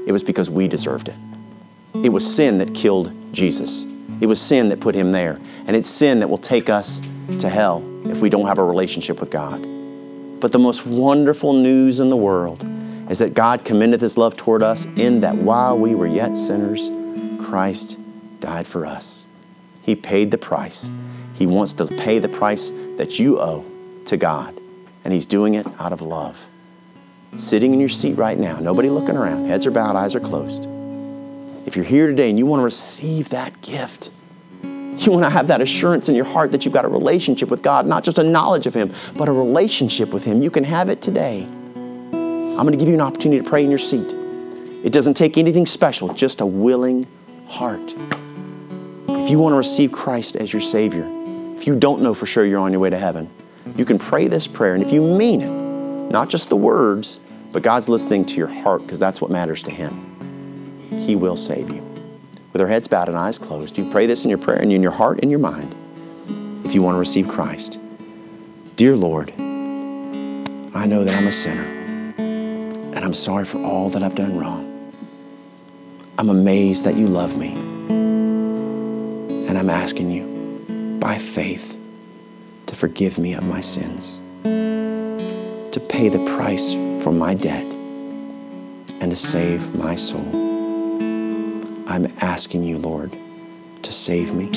[0.06, 1.16] it was because we deserved it.
[2.02, 3.84] It was sin that killed Jesus,
[4.20, 7.00] it was sin that put Him there, and it's sin that will take us
[7.38, 9.60] to hell if we don't have a relationship with God.
[10.40, 12.66] But the most wonderful news in the world
[13.10, 16.90] is that God commended His love toward us in that while we were yet sinners,
[17.44, 17.98] Christ
[18.40, 19.25] died for us.
[19.86, 20.90] He paid the price.
[21.34, 23.64] He wants to pay the price that you owe
[24.06, 24.52] to God,
[25.04, 26.44] and He's doing it out of love.
[27.36, 30.66] Sitting in your seat right now, nobody looking around, heads are bowed, eyes are closed.
[31.66, 34.10] If you're here today and you want to receive that gift,
[34.64, 37.62] you want to have that assurance in your heart that you've got a relationship with
[37.62, 40.42] God, not just a knowledge of Him, but a relationship with Him.
[40.42, 41.44] You can have it today.
[41.44, 44.12] I'm going to give you an opportunity to pray in your seat.
[44.82, 47.06] It doesn't take anything special, just a willing
[47.46, 47.94] heart.
[49.26, 51.04] If you want to receive Christ as your Savior,
[51.56, 53.28] if you don't know for sure you're on your way to heaven,
[53.74, 54.74] you can pray this prayer.
[54.74, 57.18] And if you mean it, not just the words,
[57.50, 61.70] but God's listening to your heart because that's what matters to Him, He will save
[61.70, 61.82] you
[62.52, 64.80] with our heads bowed and eyes closed, you pray this in your prayer and in
[64.80, 65.74] your heart and your mind
[66.64, 67.80] if you want to receive Christ.
[68.76, 71.64] Dear Lord, I know that I'm a sinner
[72.16, 74.94] and I'm sorry for all that I've done wrong.
[76.16, 77.65] I'm amazed that you love me.
[79.56, 81.78] And I'm asking you, by faith,
[82.66, 87.64] to forgive me of my sins, to pay the price for my debt
[89.00, 90.28] and to save my soul.
[91.88, 93.16] I'm asking you, Lord,
[93.80, 94.50] to save me.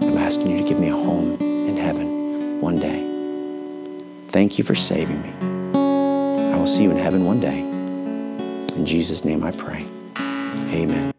[0.00, 3.06] I'm asking you to give me a home in heaven one day.
[4.30, 5.30] Thank you for saving me.
[6.52, 7.60] I will see you in heaven one day.
[7.60, 9.86] In Jesus' name I pray.
[10.74, 11.12] Amen.